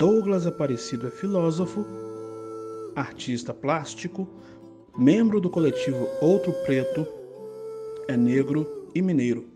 Douglas 0.00 0.46
Aparecido 0.46 1.08
é 1.08 1.10
filósofo, 1.10 1.84
artista 2.96 3.52
plástico, 3.52 4.26
membro 4.96 5.38
do 5.42 5.50
coletivo 5.50 6.08
Outro 6.22 6.54
Preto, 6.64 7.06
é 8.08 8.16
negro 8.16 8.88
e 8.94 9.02
mineiro. 9.02 9.46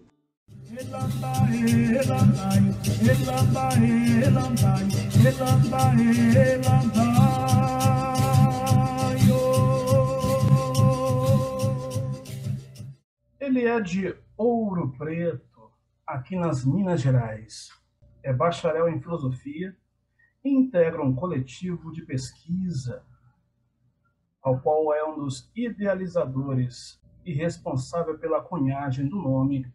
Ele 13.40 13.64
é 13.64 13.80
de 13.80 14.14
Ouro 14.36 14.92
Preto, 14.98 15.70
aqui 16.06 16.36
nas 16.36 16.66
Minas 16.66 17.00
Gerais. 17.00 17.70
É 18.22 18.30
bacharel 18.30 18.90
em 18.90 19.00
filosofia 19.00 19.74
e 20.44 20.50
integra 20.50 21.02
um 21.02 21.14
coletivo 21.14 21.90
de 21.90 22.02
pesquisa, 22.02 23.02
ao 24.42 24.60
qual 24.60 24.92
é 24.94 25.02
um 25.02 25.16
dos 25.16 25.50
idealizadores 25.56 27.00
e 27.24 27.32
responsável 27.32 28.18
pela 28.18 28.42
cunhagem 28.42 29.08
do 29.08 29.16
nome 29.16 29.66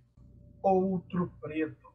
Outro 0.61 1.31
Preto, 1.41 1.89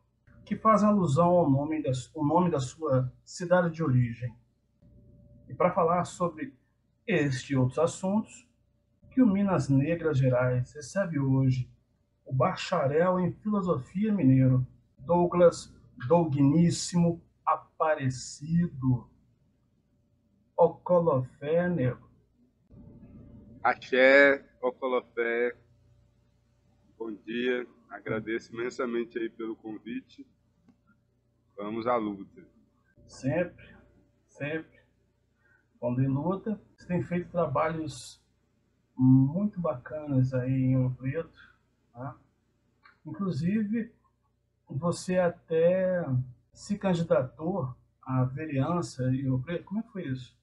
que 0.44 0.56
faz 0.56 0.82
alusão 0.82 1.28
ao 1.28 1.48
nome 1.48 1.82
da, 1.82 1.92
ao 2.16 2.24
nome 2.26 2.50
da 2.50 2.58
sua 2.58 3.12
cidade 3.24 3.72
de 3.72 3.82
origem. 3.82 4.34
E 5.48 5.54
para 5.54 5.70
falar 5.70 6.04
sobre 6.04 6.52
este 7.06 7.52
e 7.52 7.56
outros 7.56 7.78
assuntos, 7.78 8.48
que 9.10 9.22
o 9.22 9.26
Minas 9.26 9.68
Negras 9.68 10.18
Gerais 10.18 10.72
recebe 10.72 11.20
hoje 11.20 11.70
o 12.24 12.34
bacharel 12.34 13.20
em 13.20 13.30
filosofia 13.30 14.12
mineiro, 14.12 14.66
Douglas 14.98 15.72
Dougníssimo 16.08 17.22
Aparecido. 17.84 19.10
Ocolofé, 20.56 21.68
nego. 21.68 22.08
Axé, 23.62 24.42
Ocolofé. 24.62 25.54
Bom 26.96 27.12
dia. 27.12 27.66
Agradeço 27.90 28.54
imensamente 28.54 29.18
aí 29.18 29.28
pelo 29.28 29.54
convite. 29.54 30.26
Vamos 31.58 31.86
à 31.86 31.96
luta. 31.96 32.48
Sempre, 33.06 33.76
sempre. 34.28 34.80
Quando 35.78 36.02
em 36.02 36.08
luta, 36.08 36.58
você 36.74 36.86
tem 36.86 37.02
feito 37.02 37.30
trabalhos 37.30 38.18
muito 38.96 39.60
bacanas 39.60 40.32
aí 40.32 40.50
em 40.50 40.76
Ouro 40.78 40.94
Preto. 40.94 41.54
Tá? 41.92 42.16
Inclusive, 43.04 43.92
você 44.70 45.18
até 45.18 46.02
se 46.54 46.78
candidatou 46.78 47.74
à 48.06 48.24
vereança 48.24 49.02
em 49.04 49.28
Ouro 49.28 49.42
Preto. 49.42 49.64
Como 49.64 49.80
é 49.80 49.82
que 49.82 49.92
foi 49.92 50.06
isso? 50.06 50.36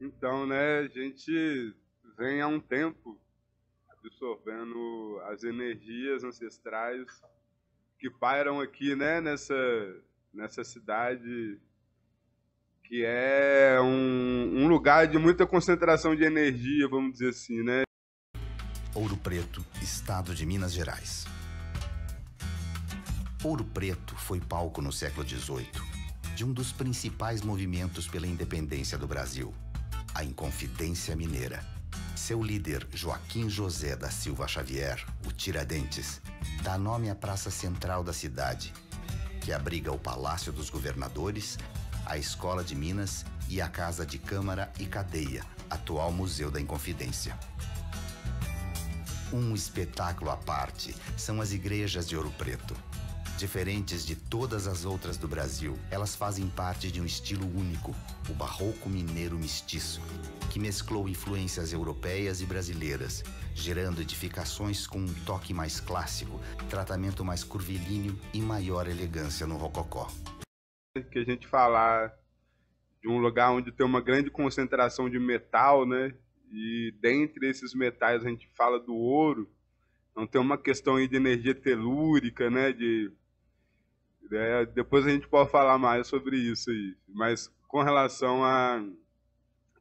Então, 0.00 0.46
né, 0.46 0.78
a 0.80 0.88
gente 0.88 1.74
vem 2.18 2.40
há 2.40 2.48
um 2.48 2.60
tempo 2.60 3.18
absorvendo 3.88 5.20
as 5.26 5.44
energias 5.44 6.24
ancestrais 6.24 7.06
que 7.98 8.10
pairam 8.10 8.60
aqui, 8.60 8.96
né, 8.96 9.20
nessa, 9.20 9.54
nessa 10.34 10.64
cidade 10.64 11.60
que 12.82 13.04
é 13.04 13.80
um, 13.80 14.64
um 14.64 14.68
lugar 14.68 15.06
de 15.06 15.16
muita 15.18 15.46
concentração 15.46 16.16
de 16.16 16.24
energia, 16.24 16.88
vamos 16.88 17.12
dizer 17.12 17.28
assim, 17.28 17.62
né? 17.62 17.84
Ouro 18.94 19.16
Preto, 19.16 19.64
estado 19.80 20.34
de 20.34 20.44
Minas 20.44 20.72
Gerais. 20.72 21.24
Ouro 23.42 23.64
Preto 23.64 24.14
foi 24.16 24.40
palco 24.40 24.82
no 24.82 24.92
século 24.92 25.26
XVIII 25.26 25.91
de 26.34 26.44
um 26.44 26.52
dos 26.52 26.72
principais 26.72 27.42
movimentos 27.42 28.08
pela 28.08 28.26
independência 28.26 28.96
do 28.96 29.06
Brasil, 29.06 29.54
a 30.14 30.24
Inconfidência 30.24 31.14
Mineira. 31.14 31.64
Seu 32.16 32.42
líder, 32.42 32.86
Joaquim 32.92 33.50
José 33.50 33.96
da 33.96 34.10
Silva 34.10 34.48
Xavier, 34.48 35.04
o 35.26 35.32
Tiradentes, 35.32 36.20
dá 36.62 36.78
nome 36.78 37.10
à 37.10 37.14
praça 37.14 37.50
central 37.50 38.02
da 38.02 38.12
cidade, 38.12 38.72
que 39.42 39.52
abriga 39.52 39.92
o 39.92 39.98
Palácio 39.98 40.52
dos 40.52 40.70
Governadores, 40.70 41.58
a 42.06 42.16
Escola 42.16 42.64
de 42.64 42.74
Minas 42.74 43.24
e 43.48 43.60
a 43.60 43.68
Casa 43.68 44.06
de 44.06 44.18
Câmara 44.18 44.72
e 44.78 44.86
Cadeia, 44.86 45.44
atual 45.68 46.12
Museu 46.12 46.50
da 46.50 46.60
Inconfidência. 46.60 47.38
Um 49.32 49.54
espetáculo 49.54 50.30
à 50.30 50.36
parte 50.36 50.94
são 51.16 51.40
as 51.40 51.52
igrejas 51.52 52.08
de 52.08 52.16
Ouro 52.16 52.30
Preto. 52.38 52.74
Diferentes 53.42 54.06
de 54.06 54.14
todas 54.14 54.68
as 54.68 54.84
outras 54.84 55.16
do 55.16 55.26
Brasil, 55.26 55.76
elas 55.90 56.14
fazem 56.14 56.48
parte 56.48 56.92
de 56.92 57.00
um 57.00 57.04
estilo 57.04 57.44
único, 57.44 57.90
o 58.30 58.32
barroco 58.32 58.88
mineiro 58.88 59.36
mestiço, 59.36 60.00
que 60.48 60.60
mesclou 60.60 61.08
influências 61.08 61.72
europeias 61.72 62.40
e 62.40 62.46
brasileiras, 62.46 63.24
gerando 63.52 64.00
edificações 64.00 64.86
com 64.86 65.00
um 65.00 65.12
toque 65.26 65.52
mais 65.52 65.80
clássico, 65.80 66.40
tratamento 66.70 67.24
mais 67.24 67.42
curvilíneo 67.42 68.16
e 68.32 68.40
maior 68.40 68.86
elegância 68.86 69.44
no 69.44 69.56
rococó. 69.56 70.06
Que 71.10 71.18
a 71.18 71.24
gente 71.24 71.48
falar 71.48 72.14
de 73.02 73.08
um 73.08 73.18
lugar 73.18 73.50
onde 73.50 73.72
tem 73.72 73.84
uma 73.84 74.00
grande 74.00 74.30
concentração 74.30 75.10
de 75.10 75.18
metal, 75.18 75.84
né? 75.84 76.14
E 76.52 76.94
dentre 77.00 77.50
esses 77.50 77.74
metais 77.74 78.24
a 78.24 78.28
gente 78.28 78.48
fala 78.56 78.78
do 78.78 78.94
ouro. 78.94 79.50
Então 80.12 80.28
tem 80.28 80.40
uma 80.40 80.56
questão 80.56 80.94
aí 80.94 81.08
de 81.08 81.16
energia 81.16 81.56
telúrica, 81.56 82.48
né? 82.48 82.72
De, 82.72 83.10
é, 84.32 84.66
depois 84.66 85.06
a 85.06 85.10
gente 85.10 85.28
pode 85.28 85.50
falar 85.50 85.78
mais 85.78 86.06
sobre 86.06 86.36
isso 86.36 86.70
aí. 86.70 86.96
Mas 87.08 87.48
com 87.68 87.82
relação 87.82 88.44
à 88.44 88.84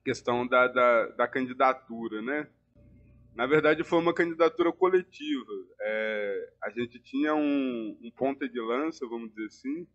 questão 0.04 0.48
da, 0.48 0.68
da, 0.68 1.08
da 1.08 1.28
candidatura, 1.28 2.22
né? 2.22 2.48
Na 3.36 3.46
verdade 3.46 3.84
foi 3.84 4.00
uma 4.00 4.14
candidatura 4.14 4.72
coletiva. 4.72 5.52
É, 5.80 6.54
a 6.64 6.70
gente 6.70 7.00
tinha 7.00 7.34
um, 7.34 7.98
um 8.02 8.12
ponta 8.12 8.48
de 8.48 8.60
lança, 8.60 9.08
vamos 9.08 9.30
dizer 9.30 9.46
assim, 9.46 9.88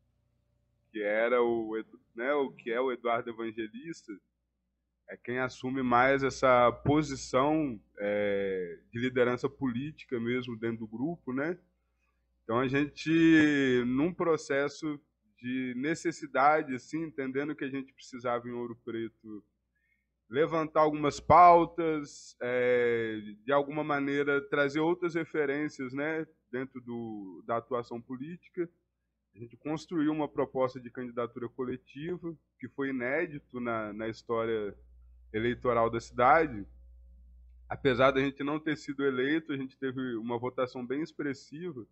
que 0.90 1.02
era 1.02 1.42
o, 1.42 1.76
né, 2.14 2.32
o 2.32 2.50
que 2.50 2.70
é 2.70 2.80
o 2.80 2.90
Eduardo 2.90 3.28
Evangelista, 3.28 4.12
é 5.08 5.16
quem 5.16 5.38
assume 5.38 5.82
mais 5.82 6.22
essa 6.22 6.72
posição 6.72 7.80
é, 7.98 8.78
de 8.90 8.98
liderança 8.98 9.48
política 9.48 10.18
mesmo 10.18 10.58
dentro 10.58 10.78
do 10.78 10.88
grupo, 10.88 11.32
né? 11.32 11.56
Então 12.46 12.60
a 12.60 12.68
gente, 12.68 13.82
num 13.88 14.14
processo 14.14 15.00
de 15.36 15.74
necessidade, 15.76 16.76
assim, 16.76 17.02
entendendo 17.02 17.56
que 17.56 17.64
a 17.64 17.68
gente 17.68 17.92
precisava 17.92 18.48
em 18.48 18.52
Ouro 18.52 18.78
Preto 18.84 19.44
levantar 20.30 20.82
algumas 20.82 21.18
pautas, 21.18 22.36
é, 22.40 23.18
de 23.44 23.50
alguma 23.50 23.82
maneira 23.82 24.40
trazer 24.48 24.78
outras 24.78 25.16
referências, 25.16 25.92
né, 25.92 26.24
dentro 26.48 26.80
do, 26.80 27.42
da 27.44 27.56
atuação 27.56 28.00
política. 28.00 28.70
A 29.34 29.38
gente 29.40 29.56
construiu 29.56 30.12
uma 30.12 30.28
proposta 30.28 30.80
de 30.80 30.88
candidatura 30.88 31.48
coletiva 31.48 32.32
que 32.60 32.68
foi 32.68 32.90
inédito 32.90 33.58
na, 33.58 33.92
na 33.92 34.08
história 34.08 34.72
eleitoral 35.32 35.90
da 35.90 35.98
cidade, 35.98 36.64
apesar 37.68 38.12
da 38.12 38.20
gente 38.20 38.44
não 38.44 38.60
ter 38.60 38.76
sido 38.76 39.04
eleito, 39.04 39.52
a 39.52 39.56
gente 39.56 39.76
teve 39.76 40.14
uma 40.14 40.38
votação 40.38 40.86
bem 40.86 41.02
expressiva. 41.02 41.84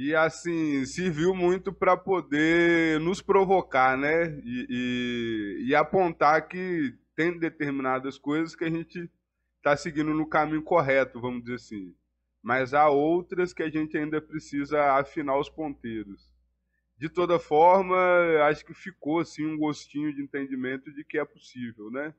E 0.00 0.14
assim, 0.14 0.84
serviu 0.84 1.34
muito 1.34 1.72
para 1.72 1.96
poder 1.96 3.00
nos 3.00 3.20
provocar, 3.20 3.98
né? 3.98 4.30
E, 4.44 4.66
e, 4.70 5.68
e, 5.70 5.74
apontar 5.74 6.46
que 6.46 6.94
tem 7.16 7.36
determinadas 7.36 8.16
coisas 8.16 8.54
que 8.54 8.62
a 8.62 8.70
gente 8.70 9.10
está 9.56 9.76
seguindo 9.76 10.14
no 10.14 10.28
caminho 10.28 10.62
correto, 10.62 11.20
vamos 11.20 11.42
dizer 11.42 11.56
assim. 11.56 11.96
Mas 12.40 12.74
há 12.74 12.88
outras 12.88 13.52
que 13.52 13.64
a 13.64 13.68
gente 13.68 13.98
ainda 13.98 14.20
precisa 14.20 14.92
afinar 14.92 15.36
os 15.36 15.48
ponteiros 15.48 16.32
de 16.96 17.08
toda 17.08 17.38
forma, 17.38 17.96
acho 18.48 18.64
que 18.64 18.74
ficou 18.74 19.18
assim 19.18 19.44
um 19.46 19.56
gostinho 19.56 20.14
de 20.14 20.22
entendimento 20.22 20.92
de 20.92 21.04
que 21.04 21.18
é 21.18 21.24
possível, 21.24 21.90
né? 21.90 22.14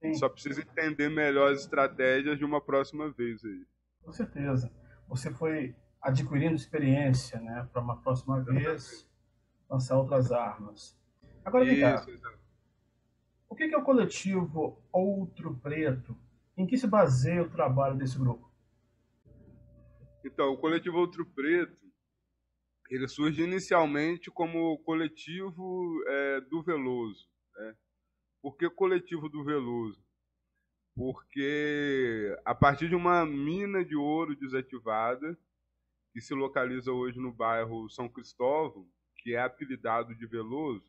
Sim. 0.00 0.14
Só 0.14 0.28
precisa 0.28 0.62
entender 0.62 1.08
melhor 1.08 1.52
as 1.52 1.60
estratégias 1.60 2.38
de 2.38 2.44
uma 2.44 2.60
próxima 2.60 3.08
vez 3.10 3.44
aí. 3.44 3.66
Com 4.02 4.12
certeza. 4.12 4.68
Você 5.08 5.32
foi 5.32 5.76
adquirindo 6.00 6.54
experiência, 6.54 7.40
né, 7.40 7.68
para 7.72 7.82
uma 7.82 8.00
próxima 8.00 8.40
vez 8.40 9.08
lançar 9.68 9.98
outras 9.98 10.32
armas. 10.32 10.98
Agora 11.44 11.64
vem 11.64 11.80
cá. 11.80 12.04
O 13.48 13.54
que 13.54 13.64
é 13.64 13.76
o 13.76 13.84
coletivo 13.84 14.82
Outro 14.92 15.56
Preto? 15.56 16.16
Em 16.56 16.66
que 16.66 16.76
se 16.76 16.86
baseia 16.86 17.42
o 17.42 17.50
trabalho 17.50 17.96
desse 17.96 18.18
grupo? 18.18 18.50
Então, 20.24 20.52
o 20.52 20.58
coletivo 20.58 20.98
Outro 20.98 21.24
Preto 21.26 21.80
ele 22.90 23.06
surge 23.06 23.42
inicialmente 23.42 24.30
como 24.30 24.76
coletivo 24.78 26.02
é, 26.08 26.40
do 26.40 26.60
Veloso. 26.62 27.28
Né? 27.56 27.76
Por 28.42 28.56
que 28.56 28.68
coletivo 28.68 29.28
do 29.28 29.44
Veloso? 29.44 30.04
Porque 30.96 32.36
a 32.44 32.54
partir 32.54 32.88
de 32.88 32.96
uma 32.96 33.24
mina 33.24 33.84
de 33.84 33.94
ouro 33.94 34.34
desativada, 34.34 35.38
que 36.12 36.20
se 36.20 36.34
localiza 36.34 36.92
hoje 36.92 37.18
no 37.18 37.32
bairro 37.32 37.88
São 37.88 38.08
Cristóvão, 38.08 38.88
que 39.16 39.34
é 39.34 39.40
apelidado 39.40 40.14
de 40.14 40.26
Veloso, 40.26 40.84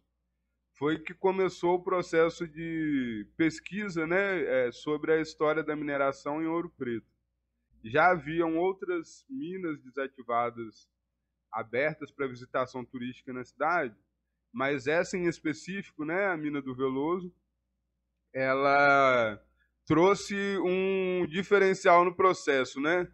foi 0.73 0.97
que 0.97 1.13
começou 1.13 1.75
o 1.75 1.83
processo 1.83 2.47
de 2.47 3.27
pesquisa 3.37 4.07
né, 4.07 4.67
é, 4.67 4.71
sobre 4.71 5.13
a 5.13 5.21
história 5.21 5.63
da 5.63 5.75
mineração 5.75 6.41
em 6.41 6.47
Ouro 6.47 6.69
Preto. 6.69 7.07
Já 7.83 8.11
haviam 8.11 8.57
outras 8.57 9.25
minas 9.29 9.79
desativadas 9.81 10.89
abertas 11.51 12.11
para 12.11 12.27
visitação 12.27 12.85
turística 12.85 13.33
na 13.33 13.43
cidade, 13.43 13.95
mas 14.51 14.87
essa 14.87 15.17
em 15.17 15.25
específico, 15.27 16.05
né, 16.05 16.27
a 16.27 16.37
mina 16.37 16.61
do 16.61 16.75
Veloso, 16.75 17.33
ela 18.33 19.41
trouxe 19.85 20.35
um 20.59 21.25
diferencial 21.27 22.05
no 22.05 22.15
processo, 22.15 22.79
né? 22.79 23.11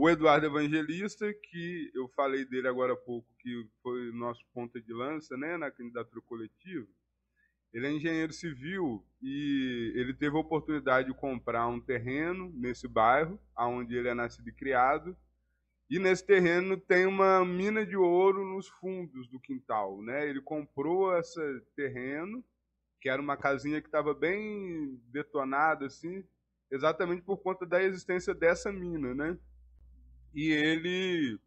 O 0.00 0.08
Eduardo 0.08 0.46
Evangelista, 0.46 1.26
que 1.34 1.90
eu 1.92 2.06
falei 2.10 2.44
dele 2.44 2.68
agora 2.68 2.92
há 2.92 2.96
pouco, 2.96 3.26
que 3.40 3.68
foi 3.82 4.12
nosso 4.12 4.46
ponta 4.54 4.80
de 4.80 4.92
lança 4.92 5.36
né, 5.36 5.56
na 5.56 5.72
candidatura 5.72 6.20
coletiva, 6.24 6.86
ele 7.74 7.84
é 7.84 7.90
engenheiro 7.90 8.32
civil 8.32 9.04
e 9.20 9.92
ele 9.96 10.14
teve 10.14 10.36
a 10.36 10.40
oportunidade 10.40 11.08
de 11.08 11.18
comprar 11.18 11.66
um 11.66 11.80
terreno 11.80 12.48
nesse 12.54 12.86
bairro, 12.86 13.40
onde 13.58 13.96
ele 13.96 14.06
é 14.06 14.14
nascido 14.14 14.48
e 14.48 14.52
criado. 14.52 15.16
E 15.90 15.98
nesse 15.98 16.24
terreno 16.24 16.76
tem 16.76 17.04
uma 17.04 17.44
mina 17.44 17.84
de 17.84 17.96
ouro 17.96 18.44
nos 18.44 18.68
fundos 18.68 19.28
do 19.28 19.40
quintal. 19.40 20.00
Né? 20.00 20.28
Ele 20.28 20.40
comprou 20.40 21.12
esse 21.18 21.60
terreno, 21.74 22.44
que 23.00 23.08
era 23.08 23.20
uma 23.20 23.36
casinha 23.36 23.80
que 23.80 23.88
estava 23.88 24.14
bem 24.14 25.02
detonada, 25.10 25.86
assim, 25.86 26.22
exatamente 26.70 27.22
por 27.22 27.38
conta 27.38 27.66
da 27.66 27.82
existência 27.82 28.32
dessa 28.32 28.70
mina. 28.70 29.12
Né? 29.12 29.36
E 30.34 30.52
ele, 30.52 31.38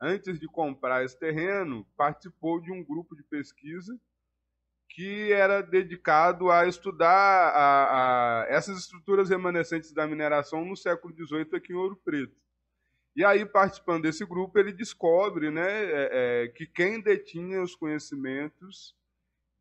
antes 0.00 0.38
de 0.38 0.46
comprar 0.46 1.04
esse 1.04 1.18
terreno, 1.18 1.86
participou 1.96 2.60
de 2.60 2.72
um 2.72 2.84
grupo 2.84 3.14
de 3.14 3.22
pesquisa 3.22 3.98
que 4.88 5.32
era 5.32 5.60
dedicado 5.60 6.50
a 6.50 6.66
estudar 6.66 7.08
a, 7.10 8.42
a 8.42 8.46
essas 8.48 8.78
estruturas 8.78 9.28
remanescentes 9.28 9.92
da 9.92 10.06
mineração 10.06 10.64
no 10.64 10.76
século 10.76 11.14
XVIII 11.14 11.54
aqui 11.54 11.72
em 11.72 11.76
Ouro 11.76 11.96
Preto. 11.96 12.34
E 13.14 13.24
aí, 13.24 13.46
participando 13.46 14.02
desse 14.02 14.24
grupo, 14.24 14.58
ele 14.58 14.72
descobre 14.72 15.50
né, 15.50 15.84
é, 15.84 16.08
é, 16.44 16.48
que 16.48 16.66
quem 16.66 17.00
detinha 17.00 17.62
os 17.62 17.74
conhecimentos 17.74 18.94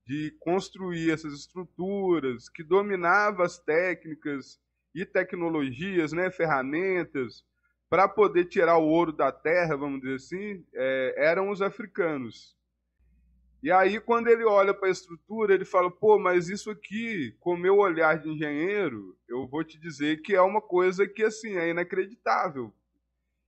de 0.05 0.35
construir 0.39 1.11
essas 1.11 1.33
estruturas, 1.33 2.47
que 2.49 2.63
dominava 2.63 3.43
as 3.43 3.57
técnicas 3.57 4.59
e 4.93 5.05
tecnologias, 5.05 6.11
né, 6.13 6.29
ferramentas, 6.29 7.43
para 7.95 8.09
poder 8.09 8.43
tirar 8.43 8.77
o 8.77 8.89
ouro 8.89 9.13
da 9.13 9.31
terra, 9.31 9.77
vamos 9.77 10.01
dizer 10.01 10.15
assim, 10.15 10.65
é, 10.73 11.15
eram 11.17 11.49
os 11.49 11.61
africanos. 11.61 12.53
E 13.63 13.71
aí, 13.71 14.01
quando 14.01 14.27
ele 14.27 14.43
olha 14.43 14.73
para 14.73 14.89
a 14.89 14.91
estrutura, 14.91 15.53
ele 15.53 15.63
fala: 15.63 15.89
pô, 15.89 16.19
mas 16.19 16.49
isso 16.49 16.69
aqui, 16.69 17.33
com 17.39 17.55
meu 17.55 17.77
olhar 17.77 18.19
de 18.19 18.27
engenheiro, 18.27 19.17
eu 19.29 19.47
vou 19.47 19.63
te 19.63 19.79
dizer 19.79 20.21
que 20.21 20.35
é 20.35 20.41
uma 20.41 20.59
coisa 20.59 21.07
que, 21.07 21.23
assim, 21.23 21.55
é 21.55 21.69
inacreditável. 21.69 22.73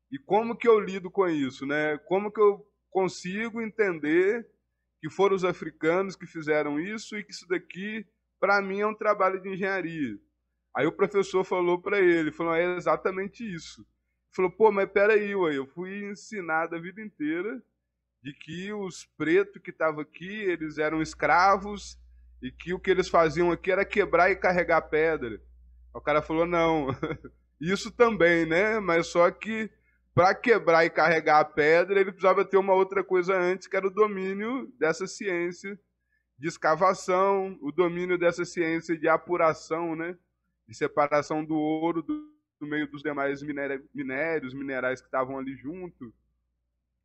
E 0.10 0.18
como 0.18 0.56
que 0.56 0.66
eu 0.66 0.80
lido 0.80 1.12
com 1.12 1.28
isso, 1.28 1.66
né? 1.66 1.98
Como 2.08 2.32
que 2.32 2.40
eu 2.40 2.66
consigo 2.90 3.62
entender 3.62 4.50
que 5.02 5.10
foram 5.10 5.36
os 5.36 5.44
africanos 5.44 6.16
que 6.16 6.26
fizeram 6.26 6.80
isso 6.80 7.18
e 7.18 7.24
que 7.26 7.34
isso 7.34 7.46
daqui, 7.50 8.08
para 8.40 8.62
mim, 8.62 8.80
é 8.80 8.88
um 8.88 8.96
trabalho 8.96 9.42
de 9.42 9.50
engenharia? 9.50 10.18
Aí 10.74 10.88
o 10.88 10.94
professor 10.94 11.44
falou 11.44 11.82
para 11.82 12.00
ele, 12.00 12.32
falou, 12.32 12.56
é 12.56 12.78
exatamente 12.78 13.44
isso. 13.44 13.86
Falou, 14.32 14.52
pô, 14.52 14.72
mas 14.72 14.90
peraí, 14.90 15.36
ué, 15.36 15.58
eu 15.58 15.66
fui 15.68 16.10
ensinado 16.10 16.76
a 16.76 16.80
vida 16.80 17.02
inteira 17.02 17.62
de 18.22 18.34
que 18.34 18.74
os 18.74 19.06
pretos 19.18 19.62
que 19.62 19.72
estavam 19.72 20.02
aqui, 20.02 20.28
eles 20.28 20.78
eram 20.78 21.02
escravos 21.02 21.98
e 22.42 22.52
que 22.52 22.74
o 22.74 22.80
que 22.80 22.92
eles 22.92 23.10
faziam 23.10 23.52
aqui 23.52 23.72
era 23.72 23.86
quebrar 23.86 24.30
e 24.30 24.36
carregar 24.36 24.82
pedra. 24.82 25.42
O 25.94 26.02
cara 26.02 26.22
falou, 26.22 26.46
não, 26.46 26.88
isso 27.60 27.90
também, 27.92 28.46
né? 28.46 28.80
Mas 28.80 29.08
só 29.08 29.32
que 29.32 29.70
para 30.14 30.34
quebrar 30.34 30.86
e 30.86 30.90
carregar 30.90 31.40
a 31.40 31.46
pedra, 31.46 32.00
ele 32.00 32.12
precisava 32.12 32.44
ter 32.44 32.58
uma 32.58 32.74
outra 32.74 33.04
coisa 33.04 33.36
antes, 33.36 33.68
que 33.68 33.76
era 33.76 33.88
o 33.88 33.94
domínio 33.94 34.72
dessa 34.80 35.08
ciência 35.08 35.80
de 36.38 36.48
escavação, 36.48 37.58
o 37.62 37.72
domínio 37.72 38.18
dessa 38.18 38.46
ciência 38.46 38.98
de 38.98 39.08
apuração, 39.08 39.96
né? 39.96 40.18
De 40.68 40.76
separação 40.76 41.44
do 41.44 41.56
ouro 41.56 42.02
do 42.02 42.37
no 42.60 42.68
meio 42.68 42.90
dos 42.90 43.02
demais 43.02 43.42
minérios, 43.94 44.54
minerais 44.54 45.02
que 45.02 45.08
estavam 45.08 45.38
ali 45.38 45.56
junto, 45.56 46.14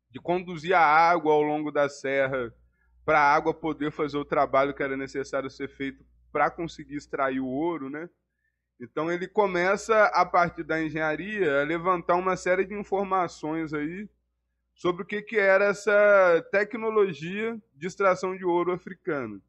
de 0.09 0.19
conduzir 0.19 0.73
a 0.73 0.81
água 0.81 1.33
ao 1.33 1.41
longo 1.41 1.71
da 1.71 1.89
serra 1.89 2.53
para 3.05 3.19
a 3.19 3.33
água 3.33 3.53
poder 3.53 3.91
fazer 3.91 4.17
o 4.17 4.25
trabalho 4.25 4.73
que 4.73 4.83
era 4.83 4.95
necessário 4.95 5.49
ser 5.49 5.67
feito 5.67 6.05
para 6.31 6.49
conseguir 6.49 6.95
extrair 6.95 7.39
o 7.39 7.47
ouro, 7.47 7.89
né? 7.89 8.09
Então 8.79 9.11
ele 9.11 9.27
começa 9.27 10.05
a 10.05 10.25
partir 10.25 10.63
da 10.63 10.81
engenharia 10.81 11.61
a 11.61 11.63
levantar 11.63 12.15
uma 12.15 12.35
série 12.35 12.65
de 12.65 12.73
informações 12.73 13.73
aí 13.73 14.09
sobre 14.75 15.03
o 15.03 15.05
que, 15.05 15.21
que 15.21 15.37
era 15.37 15.65
essa 15.65 16.45
tecnologia 16.51 17.59
de 17.75 17.87
extração 17.87 18.35
de 18.35 18.43
ouro 18.43 18.71
africano. 18.71 19.41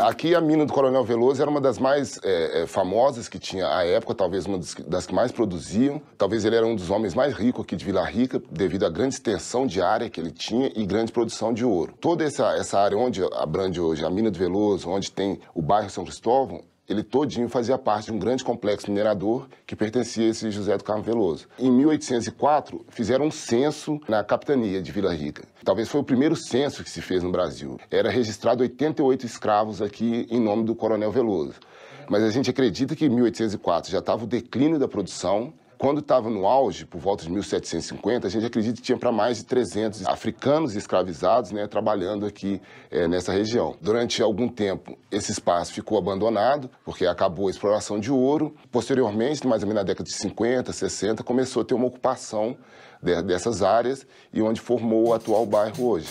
Aqui 0.00 0.34
a 0.34 0.40
mina 0.40 0.64
do 0.64 0.72
Coronel 0.72 1.04
Veloso 1.04 1.42
era 1.42 1.50
uma 1.50 1.60
das 1.60 1.78
mais 1.78 2.18
é, 2.22 2.64
famosas 2.66 3.28
que 3.28 3.38
tinha 3.38 3.68
à 3.68 3.84
época, 3.84 4.14
talvez 4.14 4.46
uma 4.46 4.58
das 4.86 5.06
que 5.06 5.14
mais 5.14 5.30
produziam. 5.30 6.00
Talvez 6.16 6.44
ele 6.44 6.56
era 6.56 6.66
um 6.66 6.74
dos 6.74 6.90
homens 6.90 7.14
mais 7.14 7.34
ricos 7.34 7.64
aqui 7.64 7.76
de 7.76 7.84
Vila 7.84 8.04
Rica, 8.04 8.42
devido 8.50 8.86
à 8.86 8.88
grande 8.88 9.14
extensão 9.14 9.66
de 9.66 9.82
área 9.82 10.08
que 10.08 10.18
ele 10.18 10.30
tinha 10.30 10.72
e 10.74 10.86
grande 10.86 11.12
produção 11.12 11.52
de 11.52 11.64
ouro. 11.64 11.92
Toda 12.00 12.24
essa, 12.24 12.54
essa 12.54 12.78
área 12.78 12.96
onde 12.96 13.22
abrange 13.34 13.78
hoje 13.78 14.04
a 14.04 14.08
mina 14.08 14.30
do 14.30 14.38
Veloso, 14.38 14.88
onde 14.88 15.10
tem 15.12 15.38
o 15.54 15.60
bairro 15.60 15.90
São 15.90 16.04
Cristóvão, 16.04 16.62
ele 16.90 17.04
todinho 17.04 17.48
fazia 17.48 17.78
parte 17.78 18.06
de 18.06 18.12
um 18.12 18.18
grande 18.18 18.42
complexo 18.42 18.90
minerador 18.90 19.46
que 19.64 19.76
pertencia 19.76 20.26
a 20.26 20.30
esse 20.30 20.50
José 20.50 20.76
do 20.76 20.82
Carmo 20.82 21.04
Veloso. 21.04 21.46
Em 21.56 21.70
1804, 21.70 22.84
fizeram 22.88 23.26
um 23.26 23.30
censo 23.30 24.00
na 24.08 24.24
capitania 24.24 24.82
de 24.82 24.90
Vila 24.90 25.14
Rica. 25.14 25.44
Talvez 25.64 25.88
foi 25.88 26.00
o 26.00 26.04
primeiro 26.04 26.34
censo 26.34 26.82
que 26.82 26.90
se 26.90 27.00
fez 27.00 27.22
no 27.22 27.30
Brasil. 27.30 27.78
Era 27.90 28.10
registrado 28.10 28.62
88 28.62 29.24
escravos 29.24 29.80
aqui 29.80 30.26
em 30.28 30.40
nome 30.40 30.64
do 30.64 30.74
Coronel 30.74 31.12
Veloso. 31.12 31.54
Mas 32.08 32.24
a 32.24 32.30
gente 32.30 32.50
acredita 32.50 32.96
que 32.96 33.06
em 33.06 33.08
1804 33.08 33.92
já 33.92 34.00
estava 34.00 34.24
o 34.24 34.26
declínio 34.26 34.80
da 34.80 34.88
produção 34.88 35.52
quando 35.80 36.00
estava 36.00 36.28
no 36.28 36.46
auge, 36.46 36.84
por 36.84 37.00
volta 37.00 37.24
de 37.24 37.30
1750, 37.30 38.26
a 38.26 38.30
gente 38.30 38.44
acredita 38.44 38.76
que 38.76 38.82
tinha 38.82 38.98
para 38.98 39.10
mais 39.10 39.38
de 39.38 39.46
300 39.46 40.06
africanos 40.06 40.76
escravizados 40.76 41.52
né, 41.52 41.66
trabalhando 41.66 42.26
aqui 42.26 42.60
é, 42.90 43.08
nessa 43.08 43.32
região. 43.32 43.74
Durante 43.80 44.20
algum 44.20 44.46
tempo, 44.46 44.98
esse 45.10 45.32
espaço 45.32 45.72
ficou 45.72 45.96
abandonado, 45.96 46.70
porque 46.84 47.06
acabou 47.06 47.48
a 47.48 47.50
exploração 47.50 47.98
de 47.98 48.12
ouro. 48.12 48.54
Posteriormente, 48.70 49.46
mais 49.46 49.62
ou 49.62 49.68
menos 49.68 49.82
na 49.82 49.86
década 49.86 50.04
de 50.04 50.14
50, 50.14 50.70
60, 50.70 51.24
começou 51.24 51.62
a 51.62 51.64
ter 51.64 51.72
uma 51.72 51.86
ocupação 51.86 52.58
de, 53.02 53.22
dessas 53.22 53.62
áreas 53.62 54.06
e 54.34 54.42
onde 54.42 54.60
formou 54.60 55.08
o 55.08 55.14
atual 55.14 55.46
bairro 55.46 55.88
hoje. 55.88 56.08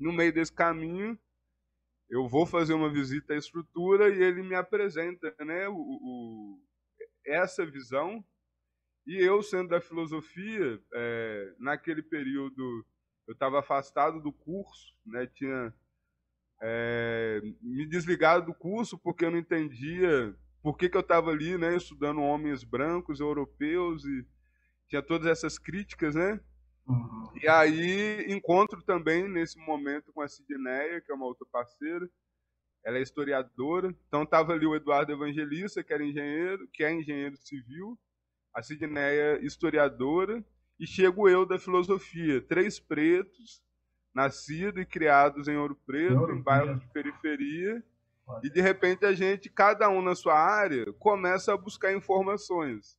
No 0.00 0.10
meio 0.10 0.32
desse 0.32 0.52
caminho, 0.54 1.18
eu 2.08 2.28
vou 2.28 2.46
fazer 2.46 2.74
uma 2.74 2.90
visita 2.90 3.34
à 3.34 3.36
estrutura 3.36 4.08
e 4.08 4.22
ele 4.22 4.42
me 4.42 4.54
apresenta 4.54 5.34
né, 5.44 5.68
o, 5.68 5.74
o 5.74 6.60
essa 7.24 7.66
visão. 7.66 8.24
E 9.06 9.16
eu, 9.16 9.42
sendo 9.42 9.68
da 9.68 9.80
filosofia, 9.80 10.80
é, 10.94 11.54
naquele 11.58 12.02
período 12.02 12.84
eu 13.26 13.32
estava 13.32 13.58
afastado 13.58 14.20
do 14.20 14.32
curso, 14.32 14.94
né, 15.04 15.26
tinha 15.26 15.74
é, 16.62 17.40
me 17.60 17.86
desligado 17.86 18.46
do 18.46 18.54
curso 18.54 18.96
porque 18.98 19.24
eu 19.24 19.30
não 19.30 19.38
entendia 19.38 20.34
por 20.62 20.76
que, 20.76 20.88
que 20.88 20.96
eu 20.96 21.00
estava 21.00 21.30
ali 21.30 21.56
né, 21.56 21.76
estudando 21.76 22.20
homens 22.20 22.64
brancos, 22.64 23.20
europeus, 23.20 24.04
e 24.04 24.26
tinha 24.88 25.02
todas 25.02 25.28
essas 25.28 25.58
críticas, 25.58 26.14
né? 26.14 26.40
Uhum. 26.86 27.30
E 27.42 27.48
aí 27.48 28.24
encontro 28.32 28.82
também 28.82 29.28
nesse 29.28 29.58
momento 29.58 30.12
com 30.12 30.20
a 30.20 30.28
Sidneia, 30.28 31.00
que 31.00 31.10
é 31.10 31.14
uma 31.14 31.26
outra 31.26 31.46
parceira. 31.50 32.08
Ela 32.84 32.98
é 32.98 33.02
historiadora. 33.02 33.94
Então 34.08 34.22
estava 34.22 34.52
ali 34.52 34.66
o 34.66 34.74
Eduardo 34.74 35.12
Evangelista, 35.12 35.82
que 35.82 35.92
era 35.92 36.04
engenheiro, 36.04 36.68
que 36.72 36.84
é 36.84 36.92
engenheiro 36.92 37.36
civil, 37.36 37.98
a 38.54 38.62
Sidneia 38.62 39.44
historiadora, 39.44 40.42
e 40.78 40.86
chego 40.86 41.28
eu 41.28 41.44
da 41.44 41.58
filosofia, 41.58 42.40
três 42.40 42.78
pretos, 42.78 43.62
nascidos 44.14 44.82
e 44.82 44.86
criados 44.86 45.48
em 45.48 45.56
Ouro 45.56 45.76
Preto, 45.86 46.18
Ouro 46.18 46.36
em 46.36 46.42
bairros 46.42 46.80
de 46.80 46.86
periferia. 46.88 47.82
E 48.42 48.50
de 48.50 48.60
repente 48.60 49.04
a 49.04 49.12
gente, 49.12 49.48
cada 49.48 49.88
um 49.88 50.02
na 50.02 50.14
sua 50.14 50.34
área, 50.34 50.92
começa 50.94 51.52
a 51.52 51.56
buscar 51.56 51.94
informações. 51.94 52.98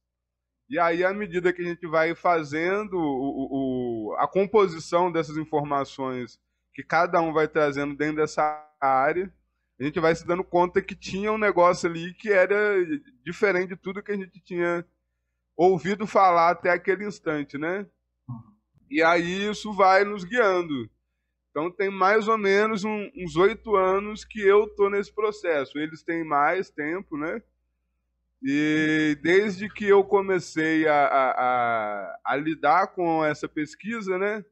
E 0.69 0.77
aí, 0.77 1.03
à 1.03 1.13
medida 1.13 1.53
que 1.53 1.61
a 1.61 1.65
gente 1.65 1.87
vai 1.87 2.13
fazendo 2.13 2.97
o, 2.97 4.09
o, 4.11 4.15
a 4.17 4.27
composição 4.27 5.11
dessas 5.11 5.37
informações 5.37 6.39
que 6.73 6.83
cada 6.83 7.21
um 7.21 7.31
vai 7.31 7.47
trazendo 7.47 7.95
dentro 7.95 8.17
dessa 8.17 8.69
área, 8.79 9.33
a 9.79 9.83
gente 9.83 9.99
vai 9.99 10.13
se 10.13 10.25
dando 10.27 10.43
conta 10.43 10.81
que 10.81 10.95
tinha 10.95 11.31
um 11.31 11.37
negócio 11.37 11.89
ali 11.89 12.13
que 12.13 12.29
era 12.31 12.83
diferente 13.23 13.69
de 13.69 13.75
tudo 13.77 14.03
que 14.03 14.11
a 14.11 14.17
gente 14.17 14.39
tinha 14.41 14.85
ouvido 15.55 16.05
falar 16.05 16.51
até 16.51 16.69
aquele 16.69 17.05
instante, 17.05 17.57
né? 17.57 17.87
E 18.89 19.01
aí 19.01 19.49
isso 19.49 19.73
vai 19.73 20.03
nos 20.03 20.23
guiando. 20.23 20.89
Então 21.49 21.71
tem 21.71 21.89
mais 21.89 22.27
ou 22.27 22.37
menos 22.37 22.83
um, 22.83 23.09
uns 23.15 23.35
oito 23.35 23.75
anos 23.75 24.23
que 24.23 24.39
eu 24.39 24.67
tô 24.75 24.89
nesse 24.89 25.11
processo. 25.11 25.79
Eles 25.79 26.03
têm 26.03 26.23
mais 26.23 26.69
tempo, 26.69 27.17
né? 27.17 27.41
E 28.41 29.17
desde 29.21 29.67
que 29.67 29.85
eu 29.85 30.03
comecei 30.03 30.87
a, 30.87 31.07
a, 31.07 32.19
a, 32.25 32.35
lidar 32.35 32.87
com 32.87 33.25
essa 33.25 33.47
pesquisa, 33.47 34.17
né? 34.17 34.45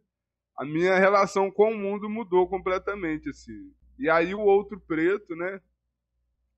A 0.57 0.65
minha 0.65 0.97
relação 0.97 1.51
com 1.51 1.71
o 1.71 1.77
mundo 1.77 2.09
mudou 2.09 2.47
completamente, 2.47 3.29
assim. 3.29 3.71
E 3.99 4.09
aí 4.09 4.33
o 4.33 4.41
outro 4.41 4.79
preto, 4.79 5.35
né? 5.35 5.61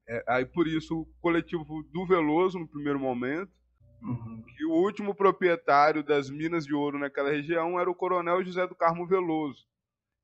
É, 0.07 0.23
aí 0.27 0.45
por 0.45 0.67
isso 0.67 1.01
o 1.01 1.05
coletivo 1.21 1.83
do 1.91 2.05
Veloso 2.05 2.57
no 2.57 2.67
primeiro 2.67 2.99
momento, 2.99 3.51
uhum. 4.01 4.43
que 4.55 4.65
o 4.65 4.71
último 4.71 5.13
proprietário 5.13 6.01
das 6.01 6.29
minas 6.29 6.65
de 6.65 6.73
ouro 6.73 6.97
naquela 6.97 7.29
região 7.29 7.77
era 7.77 7.89
o 7.89 7.95
Coronel 7.95 8.43
José 8.43 8.65
do 8.65 8.75
Carmo 8.75 9.05
Veloso. 9.05 9.67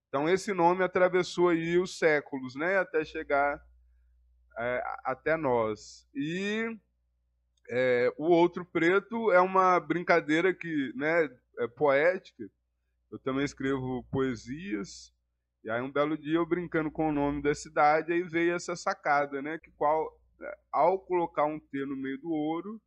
Então 0.07 0.29
esse 0.29 0.53
nome 0.53 0.83
atravessou 0.83 1.49
aí 1.49 1.77
os 1.77 1.97
séculos, 1.97 2.55
né? 2.55 2.77
Até 2.77 3.03
chegar 3.03 3.61
é, 4.57 4.83
até 5.03 5.35
nós. 5.35 6.07
E 6.15 6.77
é, 7.69 8.13
o 8.17 8.25
outro 8.25 8.65
preto 8.65 9.31
é 9.31 9.39
uma 9.39 9.79
brincadeira 9.79 10.53
que, 10.53 10.93
né? 10.95 11.29
É 11.59 11.67
poética. 11.67 12.49
Eu 13.11 13.19
também 13.19 13.45
escrevo 13.45 14.03
poesias 14.11 15.13
e 15.63 15.69
aí 15.69 15.81
um 15.81 15.91
belo 15.91 16.17
dia 16.17 16.35
eu 16.35 16.45
brincando 16.45 16.91
com 16.91 17.07
o 17.07 17.11
nome 17.11 17.41
da 17.41 17.55
cidade, 17.55 18.11
aí 18.11 18.21
veio 18.21 18.53
essa 18.53 18.75
sacada, 18.75 19.41
né? 19.41 19.57
Que 19.57 19.71
qual, 19.71 20.19
é, 20.41 20.57
ao 20.71 20.99
colocar 20.99 21.45
um 21.45 21.57
T 21.57 21.85
no 21.85 21.95
meio 21.95 22.19
do 22.19 22.29
ouro, 22.29 22.81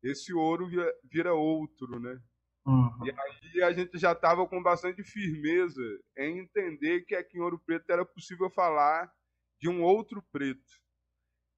esse 0.00 0.32
ouro 0.32 0.68
vira, 0.68 0.94
vira 1.02 1.34
outro, 1.34 1.98
né? 1.98 2.20
Uhum. 2.64 2.90
E 3.04 3.10
aí 3.10 3.62
a 3.64 3.72
gente 3.72 3.98
já 3.98 4.12
estava 4.12 4.46
com 4.46 4.62
bastante 4.62 5.02
firmeza 5.02 5.82
em 6.16 6.38
entender 6.38 7.02
que 7.02 7.16
aqui 7.16 7.36
em 7.36 7.40
Ouro 7.40 7.58
Preto 7.58 7.90
era 7.90 8.06
possível 8.06 8.48
falar 8.48 9.12
de 9.60 9.68
um 9.68 9.82
outro 9.82 10.22
preto. 10.32 10.83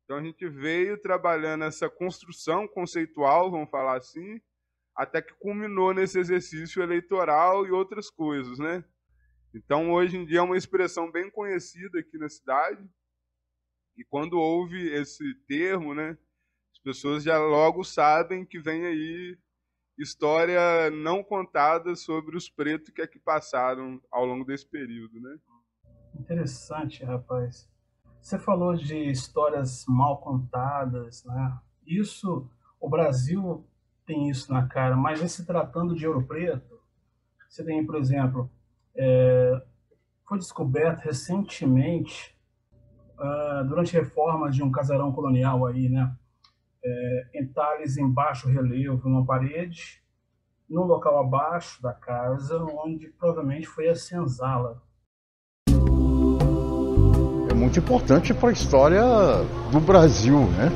Então 0.06 0.18
a 0.18 0.22
gente 0.22 0.48
veio 0.48 0.96
trabalhando 0.96 1.64
essa 1.64 1.90
construção 1.90 2.68
conceitual, 2.68 3.50
vamos 3.50 3.68
falar 3.68 3.96
assim, 3.96 4.40
até 4.94 5.20
que 5.20 5.34
culminou 5.34 5.92
nesse 5.92 6.16
exercício 6.16 6.80
eleitoral 6.80 7.66
e 7.66 7.72
outras 7.72 8.08
coisas, 8.08 8.56
né? 8.60 8.84
Então, 9.52 9.90
hoje 9.92 10.16
em 10.16 10.24
dia 10.24 10.38
é 10.38 10.42
uma 10.42 10.56
expressão 10.56 11.10
bem 11.10 11.28
conhecida 11.28 11.98
aqui 11.98 12.16
na 12.18 12.28
cidade. 12.28 12.88
E 13.96 14.04
quando 14.04 14.38
houve 14.38 14.90
esse 14.92 15.34
termo, 15.48 15.92
né, 15.92 16.16
as 16.72 16.78
pessoas 16.78 17.24
já 17.24 17.36
logo 17.38 17.82
sabem 17.82 18.44
que 18.44 18.60
vem 18.60 18.86
aí 18.86 19.36
história 19.98 20.88
não 20.90 21.24
contada 21.24 21.96
sobre 21.96 22.36
os 22.36 22.48
pretos 22.48 22.90
que 22.90 23.02
aqui 23.02 23.18
passaram 23.18 24.00
ao 24.12 24.24
longo 24.24 24.44
desse 24.44 24.68
período, 24.68 25.18
né? 25.20 25.36
Interessante, 26.14 27.02
rapaz. 27.02 27.68
Você 28.26 28.40
falou 28.40 28.74
de 28.74 29.08
histórias 29.08 29.84
mal 29.86 30.18
contadas, 30.18 31.24
né? 31.24 31.56
Isso, 31.86 32.50
o 32.80 32.88
Brasil 32.88 33.64
tem 34.04 34.28
isso 34.28 34.52
na 34.52 34.66
cara, 34.66 34.96
mas 34.96 35.22
em 35.22 35.28
se 35.28 35.46
tratando 35.46 35.94
de 35.94 36.08
Ouro 36.08 36.26
Preto, 36.26 36.76
você 37.48 37.64
tem, 37.64 37.86
por 37.86 37.94
exemplo, 37.94 38.50
é, 38.96 39.62
foi 40.26 40.38
descoberto 40.38 41.02
recentemente, 41.02 42.36
uh, 43.16 43.64
durante 43.64 43.92
reformas 43.92 44.56
de 44.56 44.62
um 44.64 44.72
casarão 44.72 45.12
colonial 45.12 45.64
aí, 45.64 45.88
né? 45.88 46.12
É, 46.84 47.30
entalhes 47.32 47.96
em 47.96 48.10
baixo 48.10 48.48
relevo 48.48 49.08
uma 49.08 49.24
parede, 49.24 50.02
no 50.68 50.82
local 50.82 51.20
abaixo 51.20 51.80
da 51.80 51.94
casa, 51.94 52.60
onde 52.60 53.06
provavelmente 53.06 53.68
foi 53.68 53.88
a 53.88 53.94
senzala. 53.94 54.82
É 57.56 57.58
muito 57.58 57.78
importante 57.78 58.34
para 58.34 58.50
a 58.50 58.52
história 58.52 59.02
do 59.72 59.80
Brasil, 59.80 60.40
né? 60.58 60.70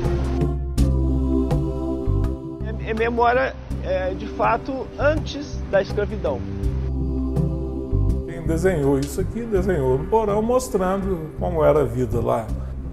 É, 2.65 2.89
é 2.89 2.93
memória, 2.95 3.55
é, 3.83 4.15
de 4.15 4.25
fato, 4.25 4.87
antes 4.97 5.61
da 5.69 5.79
escravidão 5.79 6.41
desenhou 8.47 8.99
isso 8.99 9.21
aqui, 9.21 9.43
desenhou 9.43 9.97
no 9.97 10.05
porão, 10.05 10.41
mostrando 10.41 11.29
como 11.39 11.63
era 11.63 11.81
a 11.81 11.85
vida 11.85 12.19
lá, 12.19 12.45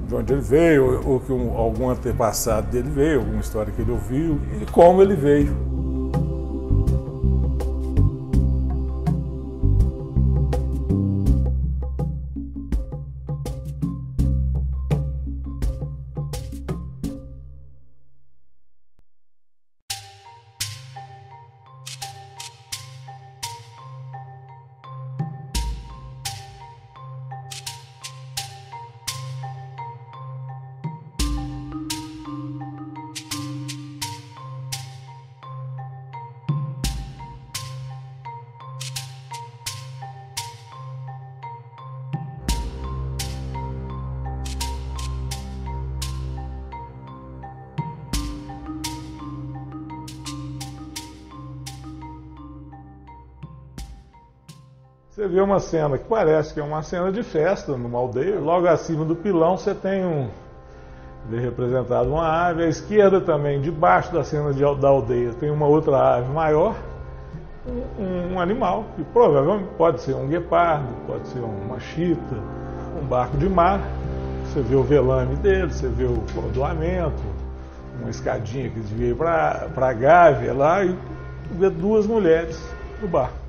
de 0.07 0.15
onde 0.15 0.33
ele 0.33 0.43
veio, 0.43 1.01
ou 1.05 1.19
que 1.19 1.33
um, 1.33 1.57
algum 1.57 1.89
antepassado 1.89 2.71
dele 2.71 2.89
veio, 2.89 3.21
alguma 3.21 3.41
história 3.41 3.73
que 3.73 3.83
ele 3.83 3.91
ouviu, 3.91 4.39
e 4.61 4.67
como 4.67 5.03
ele 5.03 5.17
veio. 5.17 5.68
Você 55.19 55.27
vê 55.27 55.41
uma 55.41 55.59
cena 55.59 55.99
que 55.99 56.05
parece 56.05 56.55
que 56.55 56.61
é 56.61 56.63
uma 56.63 56.81
cena 56.81 57.11
de 57.11 57.25
festa 57.25 57.77
numa 57.77 57.99
aldeia. 57.99 58.39
Logo 58.39 58.69
acima 58.69 59.05
do 59.05 59.17
pilão 59.17 59.57
você 59.57 59.75
tem 59.75 60.05
um. 60.05 60.29
Vê 61.29 61.41
representado 61.41 62.09
uma 62.09 62.25
ave. 62.25 62.63
À 62.63 62.69
esquerda 62.69 63.21
também, 63.21 63.61
debaixo 63.61 64.13
da 64.13 64.23
cena 64.23 64.53
de, 64.53 64.61
da 64.61 64.89
aldeia, 64.89 65.33
tem 65.33 65.51
uma 65.51 65.67
outra 65.67 66.19
ave 66.19 66.33
maior. 66.33 66.77
Um, 67.99 68.35
um, 68.35 68.41
animal, 68.41 68.85
que 68.95 69.03
provavelmente 69.03 69.69
pode 69.77 70.03
ser 70.03 70.15
um 70.15 70.29
guepardo, 70.29 70.87
pode 71.05 71.27
ser 71.27 71.41
uma 71.41 71.81
chita, 71.81 72.37
um 73.03 73.05
barco 73.05 73.37
de 73.39 73.49
mar. 73.49 73.81
Você 74.45 74.61
vê 74.61 74.77
o 74.77 74.85
velame 74.85 75.35
dele, 75.35 75.73
você 75.73 75.89
vê 75.89 76.05
o 76.05 76.23
cordoamento, 76.33 77.25
uma 78.01 78.09
escadinha 78.09 78.71
que 78.71 78.79
devia 78.79 79.09
ir 79.09 79.17
para 79.17 79.69
a 79.75 79.93
Gávea 79.93 80.55
lá 80.55 80.85
e 80.85 80.97
vê 81.51 81.69
duas 81.69 82.07
mulheres 82.07 82.57
no 83.03 83.09
barco. 83.09 83.48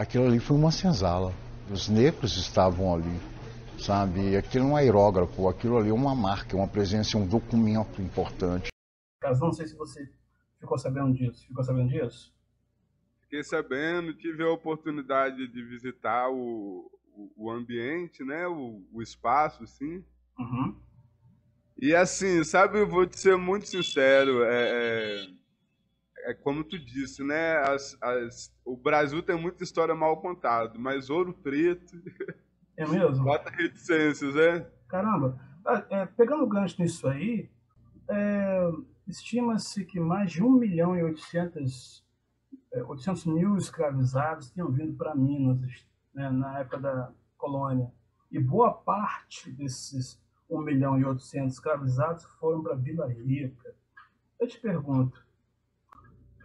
Aquilo 0.00 0.26
ali 0.26 0.40
foi 0.40 0.56
uma 0.56 0.70
senzala. 0.70 1.32
Os 1.70 1.88
negros 1.88 2.36
estavam 2.36 2.94
ali, 2.94 3.20
sabe? 3.78 4.34
Aquilo 4.34 4.68
não 4.68 4.78
é 4.78 4.82
aerógrafo, 4.82 5.46
aquilo 5.46 5.76
ali 5.76 5.90
é 5.90 5.92
uma 5.92 6.14
marca, 6.14 6.56
uma 6.56 6.66
presença, 6.66 7.18
um 7.18 7.26
documento 7.26 8.00
importante. 8.00 8.70
Caso 9.20 9.40
não 9.40 9.52
sei 9.52 9.68
se 9.68 9.76
você 9.76 10.10
ficou 10.58 10.78
sabendo 10.78 11.12
disso. 11.12 11.46
Ficou 11.46 11.62
sabendo 11.62 11.90
disso? 11.90 12.34
Fiquei 13.22 13.44
sabendo, 13.44 14.14
tive 14.14 14.42
a 14.42 14.50
oportunidade 14.50 15.46
de 15.46 15.62
visitar 15.62 16.30
o, 16.30 16.90
o, 17.14 17.30
o 17.36 17.50
ambiente, 17.50 18.24
né? 18.24 18.48
O, 18.48 18.82
o 18.92 19.02
espaço, 19.02 19.66
sim. 19.66 20.02
Uhum. 20.38 20.76
E 21.78 21.94
assim, 21.94 22.42
sabe, 22.42 22.80
eu 22.80 22.88
vou 22.88 23.06
te 23.06 23.18
ser 23.18 23.36
muito 23.36 23.66
sincero, 23.68 24.42
é, 24.44 25.24
é 25.24 25.39
é 26.24 26.34
como 26.34 26.64
tu 26.64 26.78
disse, 26.78 27.22
né? 27.22 27.56
As, 27.58 27.96
as, 28.02 28.52
o 28.64 28.76
Brasil 28.76 29.22
tem 29.22 29.40
muita 29.40 29.64
história 29.64 29.94
mal 29.94 30.20
contada, 30.20 30.78
mas 30.78 31.10
Ouro 31.10 31.34
Preto. 31.34 31.96
É 32.76 32.86
mesmo? 32.86 33.24
Bota 33.24 33.50
reticências, 33.50 34.34
né? 34.34 34.66
Caramba. 34.88 35.38
Ah, 35.66 35.84
é, 35.90 36.06
pegando 36.06 36.44
o 36.44 36.48
gancho 36.48 36.80
nisso 36.80 37.06
aí, 37.06 37.50
é, 38.08 38.70
estima-se 39.06 39.84
que 39.84 40.00
mais 40.00 40.32
de 40.32 40.42
1 40.42 40.50
milhão 40.50 40.96
e 40.96 41.02
800, 41.02 42.02
800 42.86 43.26
é, 43.26 43.30
mil 43.30 43.56
escravizados 43.58 44.50
tinham 44.50 44.70
vindo 44.70 44.96
para 44.96 45.14
Minas 45.14 45.86
né, 46.14 46.30
na 46.30 46.60
época 46.60 46.78
da 46.78 47.12
colônia. 47.36 47.92
E 48.30 48.38
boa 48.38 48.72
parte 48.72 49.50
desses 49.52 50.18
1 50.48 50.60
milhão 50.62 50.98
e 50.98 51.04
800 51.04 51.52
escravizados 51.52 52.24
foram 52.38 52.62
para 52.62 52.76
Vila 52.76 53.06
Rica. 53.06 53.74
Eu 54.38 54.48
te 54.48 54.58
pergunto, 54.58 55.22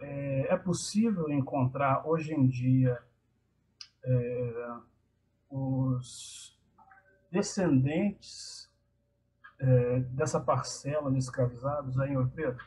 é, 0.00 0.46
é 0.50 0.56
possível 0.56 1.30
encontrar 1.30 2.06
hoje 2.06 2.34
em 2.34 2.46
dia 2.46 2.98
é, 4.04 4.76
os 5.50 6.58
descendentes 7.30 8.70
é, 9.58 10.00
dessa 10.00 10.40
parcela 10.40 11.10
de 11.10 11.18
escravizados 11.18 11.98
aí 11.98 12.10
em 12.10 12.16
Ouro 12.16 12.30
Preto? 12.30 12.64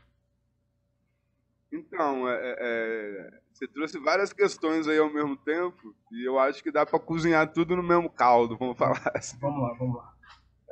Então, 1.71 2.27
é, 2.27 2.36
é, 2.36 2.57
é, 2.59 3.41
você 3.53 3.67
trouxe 3.67 4.00
várias 4.00 4.33
questões 4.33 4.88
aí 4.88 4.98
ao 4.98 5.13
mesmo 5.13 5.38
tempo 5.38 5.95
e 6.12 6.27
eu 6.27 6.39
acho 6.39 6.63
que 6.63 6.71
dá 6.71 6.86
para 6.86 7.00
cozinhar 7.00 7.51
tudo 7.53 7.75
no 7.75 7.83
mesmo 7.83 8.09
caldo, 8.09 8.57
vamos 8.57 8.77
falar 8.77 9.12
assim. 9.13 9.38
Vamos 9.39 9.62
lá, 9.62 9.74
vamos 9.75 9.95
lá. 9.98 10.13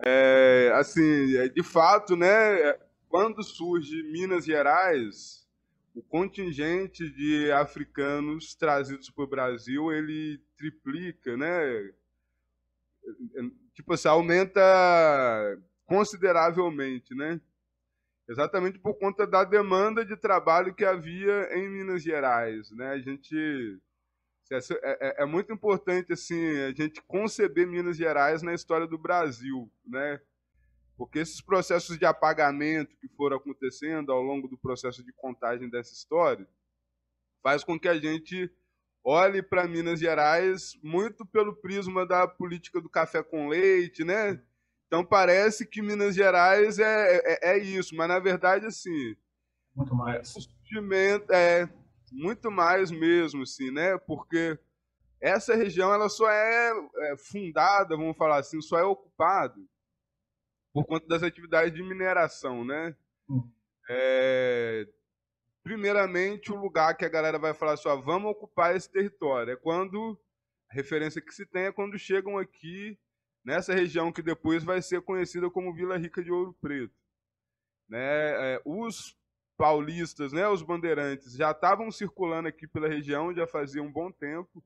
É, 0.03 0.71
assim, 0.75 1.37
é, 1.37 1.49
de 1.49 1.63
fato, 1.63 2.15
né, 2.15 2.73
quando 3.07 3.43
surge 3.43 4.03
Minas 4.11 4.45
Gerais, 4.45 5.46
o 5.97 6.03
contingente 6.03 7.09
de 7.09 7.51
africanos 7.51 8.53
trazidos 8.53 9.09
para 9.09 9.23
o 9.23 9.27
Brasil, 9.27 9.91
ele 9.91 10.39
triplica, 10.55 11.35
né? 11.35 11.91
Tipo 13.73 13.93
assim, 13.93 14.07
aumenta 14.07 14.61
consideravelmente, 15.87 17.15
né? 17.15 17.41
Exatamente 18.29 18.77
por 18.77 18.93
conta 18.93 19.25
da 19.25 19.43
demanda 19.43 20.05
de 20.05 20.15
trabalho 20.15 20.75
que 20.75 20.85
havia 20.85 21.49
em 21.57 21.67
Minas 21.67 22.03
Gerais, 22.03 22.69
né? 22.71 22.89
A 22.89 22.99
gente 22.99 23.79
é, 24.51 24.59
é, 24.83 25.23
é 25.23 25.25
muito 25.25 25.51
importante 25.51 26.13
assim 26.13 26.59
a 26.59 26.71
gente 26.73 27.01
conceber 27.07 27.65
Minas 27.65 27.97
Gerais 27.97 28.43
na 28.43 28.53
história 28.53 28.85
do 28.85 28.99
Brasil, 28.99 29.67
né? 29.83 30.21
Porque 30.97 31.19
esses 31.19 31.39
processos 31.39 31.97
de 31.97 32.05
apagamento 32.05 32.97
que 32.97 33.07
foram 33.09 33.37
acontecendo 33.37 34.11
ao 34.11 34.21
longo 34.21 34.47
do 34.47 34.57
processo 34.57 35.03
de 35.03 35.13
contagem 35.13 35.69
dessa 35.69 35.93
história 35.93 36.47
faz 37.43 37.63
com 37.63 37.79
que 37.79 37.87
a 37.87 37.97
gente 37.97 38.51
olhe 39.03 39.43
para 39.43 39.67
Minas 39.67 39.99
Gerais 39.99 40.77
muito 40.83 41.23
pelo 41.23 41.55
prisma 41.55 42.05
da 42.05 42.27
política 42.27 42.81
do 42.81 42.89
café 42.89 43.21
com 43.21 43.47
leite, 43.47 44.03
né? 44.03 44.41
Então 44.87 45.05
parece 45.05 45.67
que 45.67 45.81
Minas 45.81 46.15
Gerais 46.15 46.79
é, 46.79 47.17
é, 47.17 47.51
é 47.51 47.57
isso, 47.59 47.95
mas 47.95 48.07
na 48.07 48.19
verdade 48.19 48.65
assim 48.65 49.15
muito 49.75 49.95
mais 49.95 50.33
é 51.29 51.69
muito 52.11 52.49
mais 52.49 52.89
mesmo, 52.89 53.43
assim, 53.43 53.69
né? 53.69 53.97
Porque 53.99 54.57
essa 55.21 55.55
região 55.55 55.93
ela 55.93 56.09
só 56.09 56.29
é, 56.29 56.71
é 57.11 57.17
fundada, 57.17 57.95
vamos 57.95 58.17
falar 58.17 58.37
assim, 58.39 58.59
só 58.61 58.79
é 58.79 58.83
ocupada 58.83 59.55
por 60.77 60.85
conta 60.85 61.07
das 61.07 61.23
atividades 61.23 61.73
de 61.73 61.81
mineração, 61.81 62.63
né? 62.63 62.95
Uhum. 63.27 63.51
É, 63.89 64.87
primeiramente, 65.63 66.51
o 66.51 66.55
lugar 66.55 66.95
que 66.95 67.03
a 67.03 67.09
galera 67.09 67.39
vai 67.39 67.51
falar 67.51 67.77
só, 67.77 67.99
vamos 67.99 68.29
ocupar 68.29 68.75
esse 68.75 68.91
território. 68.91 69.53
É 69.53 69.55
quando 69.55 70.19
a 70.69 70.75
referência 70.75 71.19
que 71.19 71.33
se 71.33 71.47
tem 71.47 71.63
é 71.63 71.71
quando 71.71 71.97
chegam 71.97 72.37
aqui 72.37 72.95
nessa 73.43 73.73
região 73.73 74.11
que 74.11 74.21
depois 74.21 74.63
vai 74.63 74.79
ser 74.79 75.01
conhecida 75.01 75.49
como 75.49 75.73
Vila 75.73 75.97
Rica 75.97 76.23
de 76.23 76.31
Ouro 76.31 76.55
Preto. 76.61 76.93
Né? 77.89 78.53
É, 78.53 78.61
os 78.63 79.17
paulistas, 79.57 80.31
né, 80.31 80.47
os 80.47 80.61
bandeirantes, 80.61 81.33
já 81.33 81.49
estavam 81.49 81.89
circulando 81.89 82.49
aqui 82.49 82.67
pela 82.67 82.87
região 82.87 83.33
já 83.33 83.47
fazia 83.47 83.81
um 83.81 83.91
bom 83.91 84.11
tempo 84.11 84.63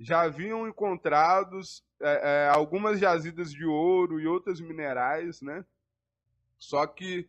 já 0.00 0.22
haviam 0.22 0.66
encontrados 0.66 1.84
é, 2.00 2.46
é, 2.46 2.48
algumas 2.48 2.98
jazidas 2.98 3.52
de 3.52 3.66
ouro 3.66 4.18
e 4.18 4.26
outros 4.26 4.58
minerais, 4.58 5.42
né? 5.42 5.62
Só 6.58 6.86
que 6.86 7.28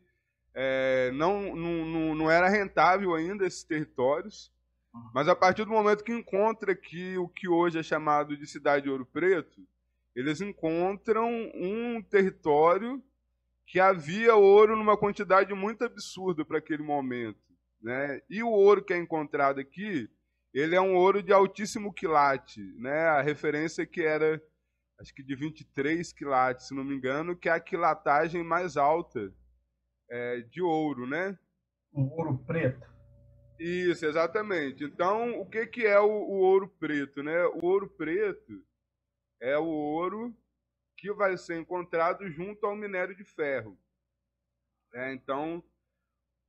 é, 0.53 1.11
não, 1.11 1.53
não, 1.53 2.15
não 2.15 2.31
era 2.31 2.47
rentável 2.47 3.13
ainda 3.13 3.45
esses 3.45 3.63
territórios. 3.63 4.51
Mas 5.13 5.27
a 5.27 5.35
partir 5.35 5.65
do 5.65 5.71
momento 5.71 6.03
que 6.03 6.13
encontra 6.13 6.71
aqui 6.71 7.17
o 7.17 7.27
que 7.27 7.47
hoje 7.47 7.79
é 7.79 7.83
chamado 7.83 8.35
de 8.35 8.47
Cidade 8.47 8.83
de 8.83 8.89
Ouro 8.89 9.05
Preto, 9.05 9.61
eles 10.15 10.41
encontram 10.41 11.29
um 11.53 12.01
território 12.01 13.01
que 13.65 13.79
havia 13.79 14.35
ouro 14.35 14.75
numa 14.75 14.97
quantidade 14.97 15.53
muito 15.53 15.83
absurda 15.83 16.43
para 16.43 16.57
aquele 16.57 16.83
momento. 16.83 17.39
Né? 17.81 18.21
E 18.29 18.43
o 18.43 18.49
ouro 18.49 18.83
que 18.83 18.93
é 18.93 18.97
encontrado 18.97 19.59
aqui 19.59 20.09
ele 20.53 20.75
é 20.75 20.81
um 20.81 20.95
ouro 20.95 21.23
de 21.23 21.31
altíssimo 21.31 21.93
quilate, 21.93 22.61
né? 22.77 23.07
A 23.09 23.21
referência 23.21 23.85
que 23.85 24.01
era, 24.01 24.41
acho 24.99 25.13
que 25.13 25.23
de 25.23 25.35
23 25.35 26.11
quilates, 26.11 26.67
se 26.67 26.73
não 26.73 26.83
me 26.83 26.95
engano, 26.95 27.35
que 27.35 27.47
é 27.47 27.53
a 27.53 27.59
quilatagem 27.59 28.43
mais 28.43 28.75
alta 28.75 29.33
é, 30.09 30.41
de 30.41 30.61
ouro, 30.61 31.07
né? 31.07 31.37
O 31.93 32.01
ouro 32.17 32.37
preto. 32.45 32.89
Isso, 33.57 34.05
exatamente. 34.05 34.83
Então, 34.83 35.39
o 35.39 35.45
que, 35.45 35.67
que 35.67 35.85
é 35.85 35.99
o, 35.99 36.09
o 36.09 36.39
ouro 36.39 36.67
preto, 36.67 37.23
né? 37.23 37.45
O 37.45 37.65
ouro 37.65 37.87
preto 37.87 38.63
é 39.39 39.57
o 39.57 39.65
ouro 39.65 40.35
que 40.97 41.13
vai 41.13 41.37
ser 41.37 41.59
encontrado 41.59 42.29
junto 42.29 42.65
ao 42.65 42.75
minério 42.75 43.15
de 43.15 43.23
ferro. 43.23 43.77
É, 44.93 45.13
então, 45.13 45.63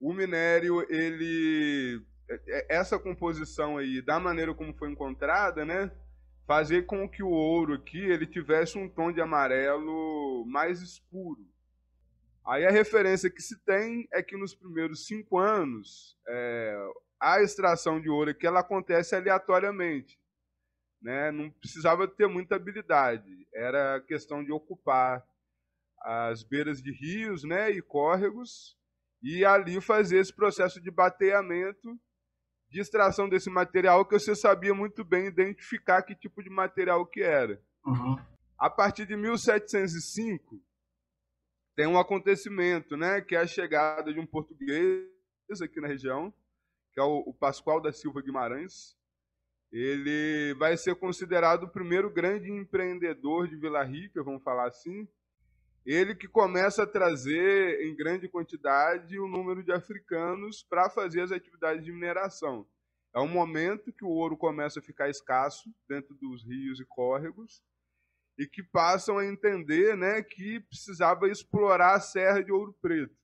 o 0.01 0.13
minério 0.13 0.85
ele 0.93 1.97
é, 1.97 1.97
é, 1.97 2.12
essa 2.69 2.99
composição 2.99 3.77
aí, 3.79 4.01
da 4.03 4.19
maneira 4.19 4.55
como 4.55 4.75
foi 4.75 4.91
encontrada, 4.91 5.65
né, 5.65 5.91
fazer 6.47 6.87
com 6.87 7.09
que 7.09 7.23
o 7.23 7.31
ouro 7.31 7.75
aqui 7.75 7.99
ele 7.99 8.27
tivesse 8.27 8.79
um 8.79 8.89
tom 8.89 9.13
de 9.13 9.21
amarelo 9.21 10.45
mais 10.47 10.81
escuro. 10.81 11.47
Aí 12.45 12.67
a 12.67 12.71
referência 12.71 13.31
que 13.31 13.41
se 13.41 13.59
tem 13.65 14.09
é 14.13 14.23
que 14.23 14.37
nos 14.37 14.55
primeiros 14.55 15.07
cinco 15.07 15.39
anos 15.39 16.19
é, 16.27 16.77
a 17.21 17.41
extração 17.41 18.01
de 18.01 18.11
ouro 18.11 18.31
aqui 18.31 18.47
ela 18.47 18.61
acontece 18.61 19.15
aleatoriamente, 19.15 20.19
né? 21.01 21.31
Não 21.31 21.51
precisava 21.51 22.09
ter 22.09 22.27
muita 22.27 22.57
habilidade, 22.57 23.47
era 23.55 24.01
questão 24.01 24.43
de 24.43 24.51
ocupar 24.51 25.25
as 26.01 26.43
beiras 26.43 26.83
de 26.83 26.91
rios, 26.91 27.45
né, 27.45 27.71
e 27.71 27.81
córregos 27.81 28.77
e 29.23 29.45
ali 29.45 29.81
fazer 29.81 30.19
esse 30.19 30.35
processo 30.35 30.81
de 30.81 30.91
bateamento 30.91 31.97
de 32.73 32.81
extração 32.81 33.29
desse 33.29 33.51
material 33.51 34.03
que 34.03 34.19
você 34.19 34.35
sabia 34.35 34.75
muito 34.75 35.05
bem 35.05 35.27
identificar 35.27 36.03
que 36.03 36.15
tipo 36.15 36.43
de 36.43 36.49
material 36.49 37.05
que 37.05 37.21
era. 37.21 37.63
Uhum. 37.85 38.19
A 38.59 38.71
partir 38.71 39.05
de 39.05 39.15
1705, 39.15 40.59
tem 41.77 41.87
um 41.87 41.99
acontecimento, 41.99 42.97
né, 42.97 43.21
que 43.21 43.37
é 43.37 43.41
a 43.41 43.47
chegada 43.47 44.11
de 44.11 44.19
um 44.19 44.27
português 44.27 45.07
aqui 45.63 45.83
na 45.83 45.89
região, 45.89 46.33
que 46.95 46.99
é 46.99 47.03
o, 47.03 47.19
o 47.27 47.35
Pascoal 47.35 47.79
da 47.79 47.93
Silva 47.93 48.23
Guimarães. 48.23 48.97
Ele 49.71 50.55
vai 50.55 50.75
ser 50.79 50.95
considerado 50.95 51.65
o 51.65 51.71
primeiro 51.71 52.11
grande 52.11 52.51
empreendedor 52.51 53.49
de 53.49 53.57
Vila 53.57 53.85
Rica, 53.85 54.23
vamos 54.23 54.43
falar 54.43 54.69
assim, 54.69 55.07
ele 55.85 56.15
que 56.15 56.29
começa 56.29 56.85
a 56.85 56.87
trazer 56.87 57.81
em 57.83 57.95
grande 57.95 58.29
quantidade 58.29 59.19
o 59.19 59.27
número 59.27 59.63
de 59.63 59.73
africanos 59.73 60.63
para 60.63 60.89
fazer 60.89 61.23
as 61.23 61.33
atividades 61.33 61.85
de 61.85 61.93
mineração. 61.93 62.67
É 63.15 63.21
um 63.21 63.29
momento 63.29 63.93
que 63.93 64.05
o 64.05 64.09
ouro 64.09 64.37
começa 64.37 64.81
a 64.81 64.83
ficar 64.83 65.11
escasso 65.11 65.69
dentro 65.89 66.15
dos 66.15 66.45
rios 66.45 66.81
e 66.81 66.85
córregos 66.85 67.63
e 68.39 68.47
que 68.47 68.63
passam 68.63 69.19
a 69.19 69.27
entender 69.27 69.97
né, 69.97 70.23
que 70.23 70.61
precisava 70.61 71.29
explorar 71.29 71.95
a 71.95 72.01
Serra 72.01 72.43
de 72.43 72.51
Ouro 72.51 72.73
Preto, 72.81 73.15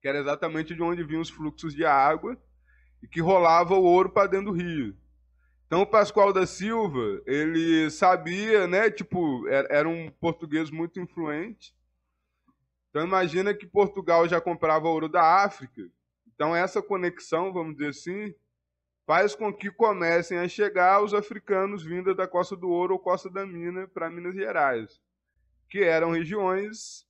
que 0.00 0.08
era 0.08 0.18
exatamente 0.18 0.74
de 0.74 0.82
onde 0.82 1.04
vinham 1.04 1.20
os 1.20 1.28
fluxos 1.28 1.74
de 1.74 1.84
água 1.84 2.40
e 3.02 3.08
que 3.08 3.20
rolava 3.20 3.74
o 3.74 3.82
ouro 3.82 4.10
para 4.10 4.28
dentro 4.28 4.52
do 4.52 4.56
rio. 4.56 4.96
Então 5.70 5.82
o 5.82 5.86
Pascoal 5.86 6.32
da 6.32 6.48
Silva, 6.48 7.22
ele 7.24 7.88
sabia, 7.92 8.66
né, 8.66 8.90
tipo, 8.90 9.46
era 9.46 9.88
um 9.88 10.10
português 10.10 10.68
muito 10.68 10.98
influente. 10.98 11.72
Então 12.88 13.06
imagina 13.06 13.54
que 13.54 13.68
Portugal 13.68 14.26
já 14.26 14.40
comprava 14.40 14.88
ouro 14.88 15.08
da 15.08 15.44
África. 15.44 15.80
Então 16.34 16.56
essa 16.56 16.82
conexão, 16.82 17.52
vamos 17.52 17.76
dizer 17.76 17.90
assim, 17.90 18.34
faz 19.06 19.36
com 19.36 19.54
que 19.54 19.70
comecem 19.70 20.38
a 20.38 20.48
chegar 20.48 21.04
os 21.04 21.14
africanos 21.14 21.84
vindos 21.84 22.16
da 22.16 22.26
Costa 22.26 22.56
do 22.56 22.68
Ouro 22.68 22.94
ou 22.94 22.98
Costa 22.98 23.30
da 23.30 23.46
Mina 23.46 23.86
para 23.86 24.10
Minas 24.10 24.34
Gerais, 24.34 25.00
que 25.68 25.84
eram 25.84 26.10
regiões 26.10 27.06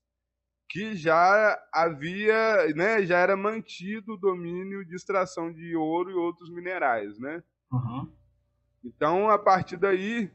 que 0.68 0.94
já 0.94 1.58
havia, 1.72 2.66
né, 2.74 3.06
já 3.06 3.20
era 3.20 3.38
mantido 3.38 4.12
o 4.12 4.18
domínio 4.18 4.84
de 4.84 4.94
extração 4.94 5.50
de 5.50 5.74
ouro 5.74 6.10
e 6.10 6.14
outros 6.14 6.50
minerais, 6.50 7.18
né? 7.18 7.42
Uhum. 7.72 8.19
Então, 8.84 9.28
a 9.28 9.38
partir 9.38 9.76
daí, 9.76 10.30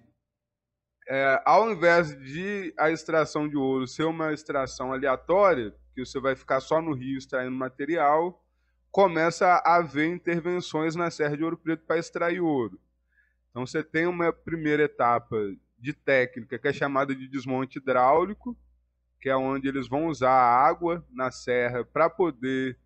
é, 1.08 1.42
ao 1.46 1.72
invés 1.72 2.18
de 2.20 2.74
a 2.78 2.90
extração 2.92 3.48
de 3.48 3.58
ouro 3.58 3.88
ser 3.88 4.04
uma 4.04 4.34
extração 4.34 4.94
aleatória, 4.94 5.76
que 5.94 6.06
você 6.06 6.20
vai 6.20 6.36
ficar 6.36 6.60
só 6.60 6.82
no 6.82 6.94
rio 6.94 7.18
extraindo 7.18 7.56
material, 7.56 8.44
começa 8.92 9.46
a 9.46 9.78
haver 9.78 10.08
intervenções 10.08 10.96
na 10.96 11.10
Serra 11.10 11.36
de 11.36 11.44
Ouro 11.44 11.58
Preto 11.58 11.86
para 11.86 11.98
extrair 11.98 12.40
ouro. 12.40 12.80
Então, 13.50 13.66
você 13.66 13.84
tem 13.84 14.06
uma 14.06 14.32
primeira 14.32 14.84
etapa 14.84 15.38
de 15.78 15.94
técnica 15.94 16.58
que 16.60 16.68
é 16.68 16.74
chamada 16.74 17.16
de 17.16 17.28
desmonte 17.28 17.78
hidráulico, 17.78 18.58
que 19.20 19.30
é 19.30 19.36
onde 19.36 19.68
eles 19.68 19.88
vão 19.88 20.08
usar 20.08 20.32
a 20.32 20.68
água 20.68 21.06
na 21.12 21.32
serra 21.32 21.84
para 21.84 22.10
poder 22.10 22.78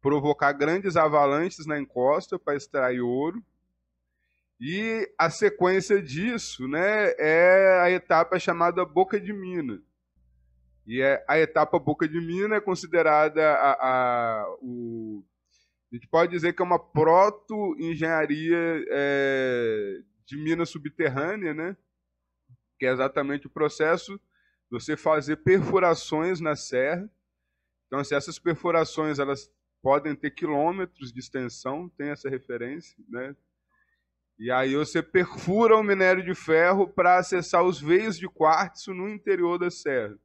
provocar 0.00 0.52
grandes 0.52 0.96
avalanches 0.96 1.66
na 1.66 1.78
encosta 1.78 2.38
para 2.38 2.56
extrair 2.56 3.00
ouro. 3.00 3.42
E 4.60 5.12
a 5.18 5.30
sequência 5.30 6.00
disso 6.00 6.68
né, 6.68 7.12
é 7.18 7.80
a 7.82 7.90
etapa 7.90 8.38
chamada 8.38 8.84
Boca 8.84 9.20
de 9.20 9.32
Mina. 9.32 9.82
E 10.86 11.00
é, 11.00 11.24
a 11.28 11.38
etapa 11.38 11.78
Boca 11.78 12.06
de 12.06 12.20
Mina 12.20 12.56
é 12.56 12.60
considerada 12.60 13.42
a, 13.42 13.72
a, 13.72 14.56
o, 14.60 15.24
a 15.90 15.94
gente 15.94 16.06
pode 16.08 16.30
dizer 16.30 16.52
que 16.52 16.62
é 16.62 16.64
uma 16.64 16.78
proto-engenharia 16.78 18.84
é, 18.90 20.00
de 20.26 20.36
mina 20.36 20.66
subterrânea, 20.66 21.54
né? 21.54 21.76
que 22.78 22.86
é 22.86 22.92
exatamente 22.92 23.46
o 23.46 23.50
processo 23.50 24.16
de 24.16 24.70
você 24.70 24.96
fazer 24.96 25.36
perfurações 25.36 26.40
na 26.40 26.56
serra. 26.56 27.08
Então, 27.86 28.00
assim, 28.00 28.14
essas 28.14 28.38
perfurações 28.38 29.18
elas 29.18 29.50
podem 29.82 30.14
ter 30.14 30.32
quilômetros 30.32 31.12
de 31.12 31.20
extensão, 31.20 31.88
tem 31.90 32.08
essa 32.08 32.28
referência, 32.28 32.96
né? 33.08 33.36
E 34.38 34.50
aí 34.50 34.74
você 34.74 35.02
perfura 35.02 35.76
o 35.76 35.82
minério 35.82 36.24
de 36.24 36.34
ferro 36.34 36.88
para 36.88 37.18
acessar 37.18 37.62
os 37.62 37.80
veios 37.80 38.18
de 38.18 38.28
quartzo 38.28 38.92
no 38.92 39.08
interior 39.08 39.58
da 39.58 39.70
serra. 39.70 40.18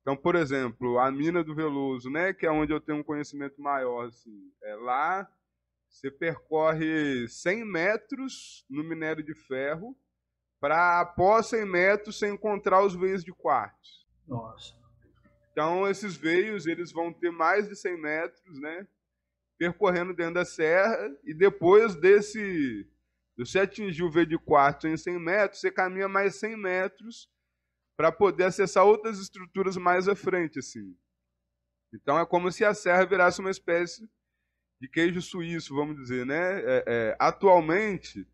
Então, 0.00 0.16
por 0.16 0.36
exemplo, 0.36 0.98
a 0.98 1.10
mina 1.10 1.42
do 1.42 1.54
Veloso, 1.54 2.08
né, 2.08 2.32
que 2.32 2.46
é 2.46 2.50
onde 2.50 2.72
eu 2.72 2.80
tenho 2.80 2.98
um 2.98 3.02
conhecimento 3.02 3.60
maior, 3.60 4.06
assim, 4.06 4.52
é 4.62 4.76
lá 4.76 5.28
você 5.88 6.10
percorre 6.10 7.26
100 7.28 7.64
metros 7.64 8.64
no 8.68 8.84
minério 8.84 9.24
de 9.24 9.34
ferro 9.34 9.96
para 10.60 11.00
após 11.00 11.46
100 11.46 11.64
metros 11.66 12.18
você 12.18 12.28
encontrar 12.28 12.84
os 12.84 12.94
veios 12.94 13.24
de 13.24 13.32
quartzo. 13.32 14.06
Nossa. 14.26 14.74
Então, 15.50 15.88
esses 15.88 16.16
veios 16.16 16.66
eles 16.66 16.92
vão 16.92 17.12
ter 17.12 17.30
mais 17.30 17.68
de 17.68 17.74
100 17.74 18.00
metros, 18.00 18.60
né, 18.60 18.86
percorrendo 19.58 20.14
dentro 20.14 20.34
da 20.34 20.44
serra 20.44 21.10
e 21.24 21.32
depois 21.32 21.94
desse 21.94 22.86
você 23.44 23.60
atingir 23.60 24.02
o 24.02 24.10
veio 24.10 24.26
de 24.26 24.38
quartzo 24.38 24.88
em 24.88 24.96
100 24.96 25.18
metros, 25.18 25.60
você 25.60 25.70
caminha 25.70 26.08
mais 26.08 26.36
100 26.36 26.56
metros 26.56 27.28
para 27.96 28.10
poder 28.10 28.44
acessar 28.44 28.84
outras 28.84 29.18
estruturas 29.18 29.76
mais 29.76 30.08
à 30.08 30.14
frente, 30.14 30.58
assim. 30.58 30.96
Então 31.92 32.18
é 32.18 32.26
como 32.26 32.50
se 32.50 32.64
a 32.64 32.74
serra 32.74 33.04
virasse 33.04 33.40
uma 33.40 33.50
espécie 33.50 34.08
de 34.80 34.88
queijo 34.88 35.22
suíço, 35.22 35.74
vamos 35.74 35.96
dizer, 35.96 36.26
né? 36.26 36.60
É, 36.60 36.84
é, 36.86 37.16
atualmente 37.18 38.26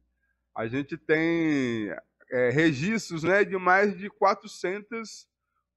a 0.57 0.67
gente 0.67 0.97
tem 0.97 1.89
é, 2.31 2.51
registros, 2.51 3.23
né, 3.23 3.45
de 3.45 3.57
mais 3.57 3.97
de 3.97 4.11
400 4.11 5.27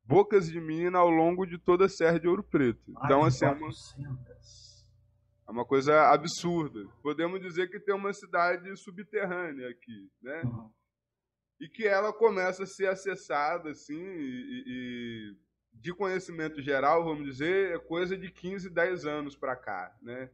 bocas 0.04 0.50
de 0.50 0.60
mina 0.60 1.00
ao 1.00 1.10
longo 1.10 1.46
de 1.46 1.58
toda 1.58 1.86
a 1.86 1.90
serra 1.90 2.20
de 2.20 2.28
Ouro 2.28 2.44
Preto. 2.44 2.92
Então 3.04 3.24
assim 3.24 3.46
é 3.46 3.52
uma, 3.52 3.70
é 5.48 5.52
uma 5.52 5.66
coisa 5.66 6.10
absurda. 6.10 6.88
Podemos 7.02 7.40
dizer 7.42 7.70
que 7.70 7.80
tem 7.80 7.94
uma 7.94 8.14
cidade 8.14 8.76
subterrânea 8.78 9.70
aqui, 9.70 10.10
né? 10.22 10.42
Uhum 10.44 10.70
e 11.60 11.68
que 11.68 11.88
ela 11.88 12.12
começa 12.12 12.64
a 12.64 12.68
ser 12.68 12.88
acessada 12.88 13.70
assim 13.72 14.02
e, 14.02 14.64
e 14.68 15.36
de 15.74 15.94
conhecimento 15.94 16.62
geral, 16.62 17.04
vamos 17.04 17.26
dizer, 17.26 17.76
é 17.76 17.80
coisa 17.80 18.18
de 18.18 18.32
15, 18.32 18.70
10 18.70 19.06
anos 19.06 19.36
para 19.36 19.56
cá, 19.56 19.96
né? 20.02 20.30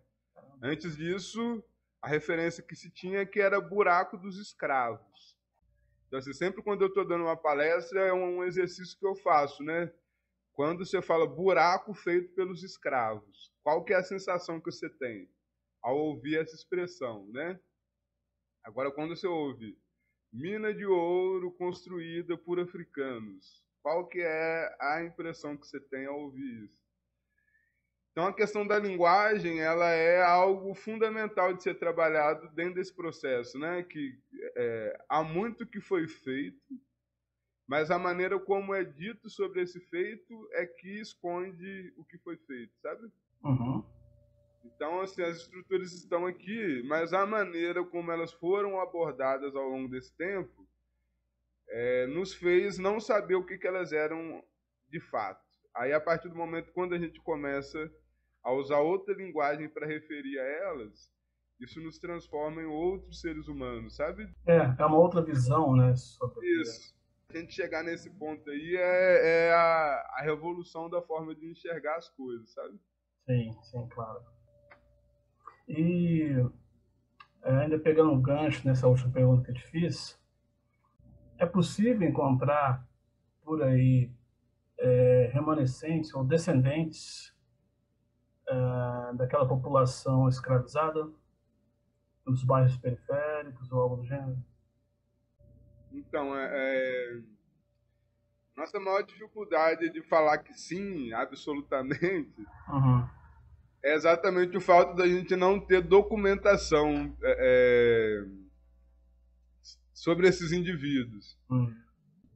Antes 0.62 0.96
disso, 0.96 1.64
a 2.02 2.08
referência 2.08 2.64
que 2.64 2.76
se 2.76 2.90
tinha 2.90 3.20
é 3.20 3.26
que 3.26 3.40
era 3.40 3.60
buraco 3.60 4.18
dos 4.18 4.38
escravos. 4.38 5.38
Então, 6.08 6.20
assim, 6.20 6.34
sempre 6.34 6.62
quando 6.62 6.84
eu 6.84 6.88
estou 6.88 7.06
dando 7.06 7.24
uma 7.24 7.38
palestra, 7.38 8.02
é 8.02 8.14
um 8.14 8.44
exercício 8.44 8.98
que 8.98 9.06
eu 9.06 9.16
faço, 9.16 9.64
né? 9.64 9.92
Quando 10.54 10.86
você 10.86 11.02
fala 11.02 11.26
buraco 11.26 11.94
feito 11.94 12.34
pelos 12.34 12.64
escravos, 12.64 13.52
qual 13.64 13.84
que 13.84 13.94
é 13.94 13.98
a 13.98 14.04
sensação 14.04 14.60
que 14.60 14.72
você 14.72 14.90
tem 14.90 15.30
ao 15.82 15.98
ouvir 15.98 16.38
essa 16.38 16.56
expressão, 16.56 17.28
né? 17.32 17.60
Agora, 18.64 18.92
quando 18.92 19.16
você 19.16 19.26
ouve 19.26 19.76
mina 20.32 20.74
de 20.74 20.86
ouro 20.86 21.52
construída 21.52 22.38
por 22.38 22.60
africanos. 22.60 23.62
Qual 23.82 24.08
que 24.08 24.22
é 24.22 24.76
a 24.80 25.04
impressão 25.04 25.58
que 25.58 25.68
você 25.68 25.80
tem 25.80 26.06
ao 26.06 26.20
ouvir 26.20 26.66
isso? 26.66 26.82
Então 28.12 28.28
a 28.28 28.34
questão 28.36 28.68
da 28.68 28.78
linguagem 28.78 29.60
ela 29.62 29.90
é 29.90 30.22
algo 30.22 30.74
fundamental 30.76 31.54
de 31.54 31.64
ser 31.64 31.80
trabalhado 31.80 32.50
dentro 32.50 32.76
desse 32.76 32.94
processo, 32.94 33.58
né? 33.58 33.84
Que 33.84 34.20
é, 34.56 35.06
há 35.10 35.24
muito 35.24 35.66
que 35.66 35.82
foi 35.82 36.08
feito, 36.08 36.60
mas 37.72 37.90
a 37.90 37.98
maneira 37.98 38.38
como 38.38 38.76
é 38.76 38.84
dito 38.84 39.30
sobre 39.30 39.62
esse 39.62 39.80
feito 39.80 40.50
é 40.52 40.66
que 40.66 41.00
esconde 41.00 41.94
o 41.96 42.04
que 42.04 42.18
foi 42.18 42.36
feito, 42.36 42.74
sabe? 42.82 43.10
Uhum. 43.42 43.82
Então, 44.66 45.00
assim, 45.00 45.22
as 45.22 45.38
estruturas 45.38 45.94
estão 45.94 46.26
aqui, 46.26 46.84
mas 46.84 47.14
a 47.14 47.26
maneira 47.26 47.82
como 47.86 48.12
elas 48.12 48.34
foram 48.34 48.82
abordadas 48.82 49.56
ao 49.56 49.70
longo 49.70 49.88
desse 49.88 50.14
tempo 50.18 50.68
é, 51.70 52.08
nos 52.08 52.34
fez 52.34 52.78
não 52.78 53.00
saber 53.00 53.36
o 53.36 53.46
que, 53.46 53.58
que 53.58 53.68
elas 53.68 53.94
eram 53.94 54.44
de 54.90 55.00
fato. 55.00 55.48
Aí, 55.74 55.94
a 55.94 56.02
partir 56.02 56.28
do 56.28 56.36
momento 56.36 56.74
quando 56.74 56.94
a 56.94 57.00
gente 57.00 57.22
começa 57.22 57.90
a 58.44 58.52
usar 58.52 58.80
outra 58.80 59.14
linguagem 59.14 59.70
para 59.70 59.88
referir 59.88 60.38
a 60.38 60.44
elas, 60.44 61.10
isso 61.58 61.80
nos 61.80 61.98
transforma 61.98 62.62
em 62.62 62.66
outros 62.66 63.22
seres 63.22 63.48
humanos, 63.48 63.96
sabe? 63.96 64.30
É, 64.46 64.58
é 64.58 64.86
uma 64.86 64.98
outra 64.98 65.22
visão, 65.22 65.74
né? 65.74 65.96
Sobre 65.96 66.46
isso. 66.60 67.00
A 67.34 67.38
gente 67.38 67.54
chegar 67.54 67.82
nesse 67.82 68.10
ponto 68.10 68.50
aí 68.50 68.76
é, 68.76 69.48
é 69.48 69.54
a, 69.54 70.18
a 70.18 70.22
revolução 70.22 70.90
da 70.90 71.02
forma 71.02 71.34
de 71.34 71.50
enxergar 71.50 71.96
as 71.96 72.10
coisas, 72.10 72.52
sabe? 72.52 72.78
Sim, 73.26 73.58
sim, 73.64 73.88
claro. 73.88 74.22
E 75.66 76.36
é, 77.42 77.52
ainda 77.52 77.80
pegando 77.80 78.12
um 78.12 78.22
gancho 78.22 78.68
nessa 78.68 78.86
última 78.86 79.14
pergunta 79.14 79.46
que 79.46 79.52
eu 79.52 79.56
te 79.56 79.64
fiz, 79.64 80.20
é 81.38 81.46
possível 81.46 82.06
encontrar 82.06 82.86
por 83.42 83.64
aí 83.64 84.12
é, 84.78 85.30
remanescentes 85.32 86.14
ou 86.14 86.26
descendentes 86.26 87.34
é, 88.46 89.14
daquela 89.14 89.48
população 89.48 90.28
escravizada 90.28 91.10
nos 92.26 92.44
bairros 92.44 92.76
periféricos 92.76 93.72
ou 93.72 93.80
algo 93.80 93.96
do 93.96 94.06
gênero? 94.06 94.51
Então, 95.92 96.38
é, 96.38 96.50
é, 96.52 97.22
nossa 98.56 98.80
maior 98.80 99.02
dificuldade 99.04 99.90
de 99.90 100.02
falar 100.02 100.38
que 100.40 100.54
sim, 100.54 101.12
absolutamente, 101.14 102.42
uhum 102.70 103.22
é 103.84 103.96
exatamente 103.96 104.56
o 104.56 104.62
fato 104.62 104.96
da 104.96 105.08
gente 105.08 105.36
não 105.36 105.60
ter 105.60 105.82
documentação 105.82 107.16
é, 107.24 107.38
é, 107.40 108.26
sobre 109.94 110.28
esses 110.28 110.52
indivíduos. 110.52 111.38
Hum. 111.50 111.74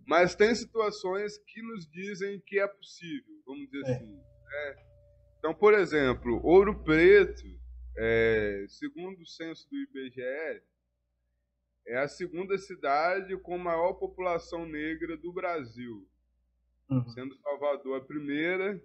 Mas 0.07 0.35
tem 0.35 0.53
situações 0.53 1.37
que 1.37 1.61
nos 1.61 1.87
dizem 1.87 2.41
que 2.45 2.59
é 2.59 2.67
possível, 2.67 3.33
vamos 3.45 3.69
dizer 3.69 3.85
é. 3.85 3.95
assim. 3.95 4.11
Né? 4.13 4.75
Então, 5.39 5.53
por 5.53 5.73
exemplo, 5.73 6.39
Ouro 6.43 6.83
Preto, 6.83 7.43
é, 7.97 8.65
segundo 8.67 9.21
o 9.21 9.27
censo 9.27 9.67
do 9.69 9.77
IBGE, 9.77 10.63
é 11.85 11.97
a 11.97 12.07
segunda 12.07 12.57
cidade 12.57 13.37
com 13.37 13.57
maior 13.57 13.93
população 13.93 14.65
negra 14.65 15.15
do 15.15 15.31
Brasil, 15.31 16.07
uhum. 16.89 17.07
sendo 17.09 17.35
Salvador 17.35 18.01
a 18.01 18.03
primeira 18.03 18.81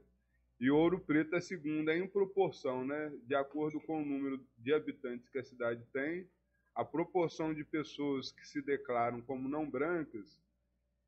e 0.61 0.71
Ouro 0.71 1.01
Preto 1.01 1.35
é 1.35 1.41
segunda 1.41 1.97
em 1.97 2.07
proporção, 2.07 2.85
né? 2.85 3.11
De 3.27 3.35
acordo 3.35 3.81
com 3.81 4.03
o 4.03 4.05
número 4.05 4.45
de 4.59 4.75
habitantes 4.75 5.27
que 5.31 5.39
a 5.39 5.45
cidade 5.45 5.83
tem, 5.91 6.29
a 6.75 6.85
proporção 6.85 7.55
de 7.55 7.65
pessoas 7.65 8.31
que 8.31 8.47
se 8.47 8.61
declaram 8.61 9.23
como 9.23 9.49
não 9.49 9.69
brancas 9.69 10.39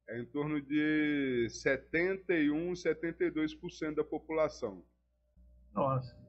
é 0.09 0.18
em 0.18 0.24
torno 0.24 0.61
de 0.61 1.48
71, 1.50 2.72
72% 2.72 3.94
da 3.94 4.02
população. 4.02 4.83
Nossa. 5.72 6.21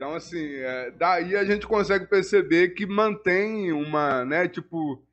Então, 0.00 0.14
assim, 0.14 0.54
é, 0.54 0.90
daí 0.92 1.36
a 1.36 1.44
gente 1.44 1.66
consegue 1.66 2.06
perceber 2.06 2.70
que 2.70 2.86
mantém 2.86 3.70
uma, 3.70 4.24
né, 4.24 4.48
tipo, 4.48 5.06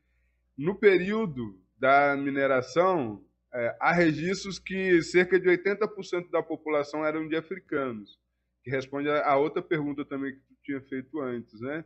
no 0.58 0.74
período 0.80 1.62
da 1.78 2.16
mineração, 2.16 3.22
é, 3.54 3.76
há 3.82 3.92
registros 3.92 4.58
que 4.58 5.04
cerca 5.04 5.38
de 5.38 5.50
80% 5.50 6.30
da 6.32 6.42
população 6.42 7.06
eram 7.06 7.28
de 7.28 7.36
africanos, 7.36 8.18
que 8.64 8.72
responde 8.72 9.10
a, 9.10 9.36
outra 9.36 9.62
pergunta 9.62 10.06
também 10.06 10.36
que 10.36 10.40
tu 10.40 10.56
tinha 10.64 10.80
feito 10.80 11.20
antes, 11.20 11.60
né? 11.60 11.84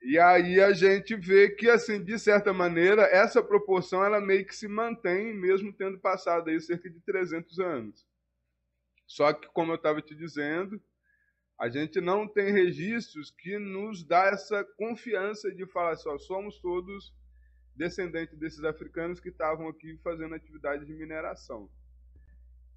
E 0.00 0.20
aí 0.20 0.60
a 0.60 0.72
gente 0.72 1.16
vê 1.16 1.50
que, 1.50 1.68
assim, 1.68 2.00
de 2.00 2.16
certa 2.16 2.52
maneira, 2.52 3.02
essa 3.10 3.42
proporção 3.42 4.04
ela 4.04 4.20
meio 4.20 4.46
que 4.46 4.54
se 4.54 4.68
mantém, 4.68 5.34
mesmo 5.34 5.72
tendo 5.72 5.98
passado 5.98 6.48
aí 6.48 6.60
cerca 6.60 6.88
de 6.88 7.00
300 7.00 7.58
anos. 7.58 8.06
Só 9.04 9.32
que, 9.32 9.48
como 9.48 9.72
eu 9.72 9.76
estava 9.76 10.00
te 10.00 10.14
dizendo, 10.14 10.80
a 11.60 11.68
gente 11.68 12.00
não 12.00 12.26
tem 12.26 12.50
registros 12.50 13.30
que 13.30 13.58
nos 13.58 14.02
dá 14.02 14.28
essa 14.28 14.64
confiança 14.78 15.52
de 15.52 15.66
falar 15.66 15.94
só 15.96 16.16
somos 16.16 16.58
todos 16.58 17.14
descendente 17.76 18.34
desses 18.34 18.64
africanos 18.64 19.20
que 19.20 19.28
estavam 19.28 19.68
aqui 19.68 19.98
fazendo 20.02 20.34
atividade 20.34 20.86
de 20.86 20.94
mineração. 20.94 21.70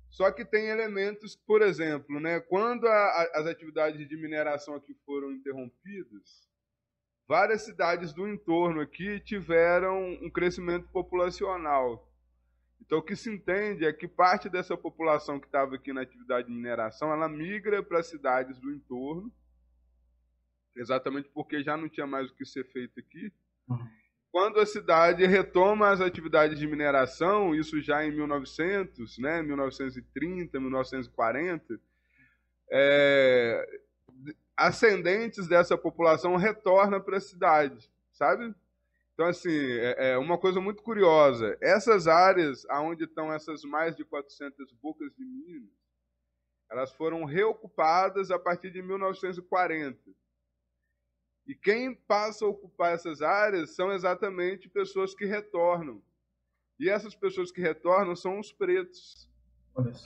Só 0.10 0.30
que 0.32 0.44
tem 0.44 0.68
elementos, 0.68 1.34
por 1.34 1.62
exemplo, 1.62 2.20
né, 2.20 2.42
quando 2.42 2.86
a, 2.86 2.94
a, 2.94 3.32
as 3.36 3.48
atividades 3.48 4.06
de 4.06 4.18
mineração 4.18 4.76
aqui 4.76 4.94
foram 5.06 5.32
interrompidas, 5.32 6.50
várias 7.26 7.62
cidades 7.62 8.12
do 8.14 8.28
entorno 8.28 8.82
aqui 8.82 9.18
tiveram 9.22 10.12
um 10.22 10.30
crescimento 10.30 10.90
populacional. 10.90 12.06
Então, 12.86 13.00
o 13.00 13.02
que 13.02 13.16
se 13.16 13.32
entende 13.32 13.86
é 13.86 13.94
que 13.94 14.08
parte 14.08 14.50
dessa 14.50 14.76
população 14.76 15.40
que 15.40 15.46
estava 15.46 15.76
aqui 15.76 15.94
na 15.94 16.02
atividade 16.02 16.48
de 16.48 16.54
mineração, 16.54 17.14
ela 17.14 17.30
migra 17.30 17.82
para 17.82 18.00
as 18.00 18.08
cidades 18.08 18.60
do 18.60 18.72
entorno, 18.72 19.32
exatamente 20.76 21.30
porque 21.30 21.64
já 21.64 21.78
não 21.78 21.88
tinha 21.88 22.06
mais 22.06 22.30
o 22.30 22.36
que 22.36 22.46
ser 22.46 22.66
feito 22.66 23.00
aqui. 23.00 23.32
Uhum. 23.70 23.88
Quando 24.32 24.60
a 24.60 24.66
cidade 24.66 25.26
retoma 25.26 25.92
as 25.92 26.02
atividades 26.02 26.60
de 26.60 26.68
mineração, 26.68 27.56
isso 27.56 27.80
já 27.82 28.04
em 28.06 28.12
1900, 28.12 29.18
né, 29.18 29.42
1930, 29.42 30.60
1940, 30.60 31.80
é, 32.70 33.80
ascendentes 34.58 35.48
dessa 35.48 35.78
população 35.78 36.36
retornam 36.36 37.00
para 37.00 37.18
a 37.18 37.22
cidade, 37.22 37.90
sabe? 38.12 38.54
Então, 39.14 39.28
assim, 39.28 39.56
é, 39.56 40.12
é, 40.12 40.18
uma 40.18 40.38
coisa 40.38 40.60
muito 40.60 40.82
curiosa. 40.82 41.56
Essas 41.62 42.08
áreas 42.08 42.66
onde 42.72 43.04
estão 43.04 43.32
essas 43.32 43.64
mais 43.64 43.96
de 43.96 44.04
400 44.04 44.72
bocas 44.82 45.14
de 45.16 45.24
minas, 45.24 45.70
elas 46.70 46.92
foram 46.94 47.24
reocupadas 47.24 48.32
a 48.32 48.40
partir 48.40 48.72
de 48.72 48.82
1940. 48.82 50.00
E 51.46 51.54
quem 51.54 51.94
passa 51.94 52.46
a 52.46 52.48
ocupar 52.48 52.94
essas 52.94 53.22
áreas 53.22 53.76
são 53.76 53.92
exatamente 53.92 54.68
pessoas 54.68 55.14
que 55.14 55.26
retornam. 55.26 56.02
E 56.80 56.90
essas 56.90 57.14
pessoas 57.14 57.52
que 57.52 57.62
retornam 57.62 58.16
são 58.16 58.40
os 58.40 58.52
pretos, 58.52 59.30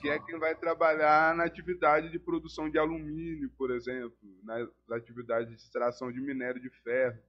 que 0.02 0.10
é 0.10 0.20
quem 0.20 0.38
vai 0.38 0.56
trabalhar 0.56 1.34
na 1.36 1.46
atividade 1.46 2.10
de 2.10 2.20
produção 2.20 2.70
de 2.70 2.78
alumínio, 2.78 3.50
por 3.58 3.72
exemplo, 3.72 4.18
nas 4.44 4.68
atividades 4.92 5.50
de 5.50 5.56
extração 5.56 6.12
de 6.12 6.20
minério 6.20 6.62
de 6.62 6.70
ferro. 6.70 7.22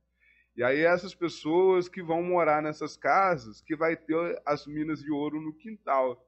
E 0.59 0.65
aí 0.65 0.81
essas 0.81 1.15
pessoas 1.15 1.89
que 1.89 2.03
vão 2.03 2.21
morar 2.21 2.61
nessas 2.61 2.97
casas, 2.97 3.61
que 3.61 3.77
vai 3.77 3.97
ter 3.97 4.43
as 4.45 4.67
minas 4.67 5.01
de 5.01 5.09
ouro 5.09 5.41
no 5.41 5.55
quintal. 5.55 6.21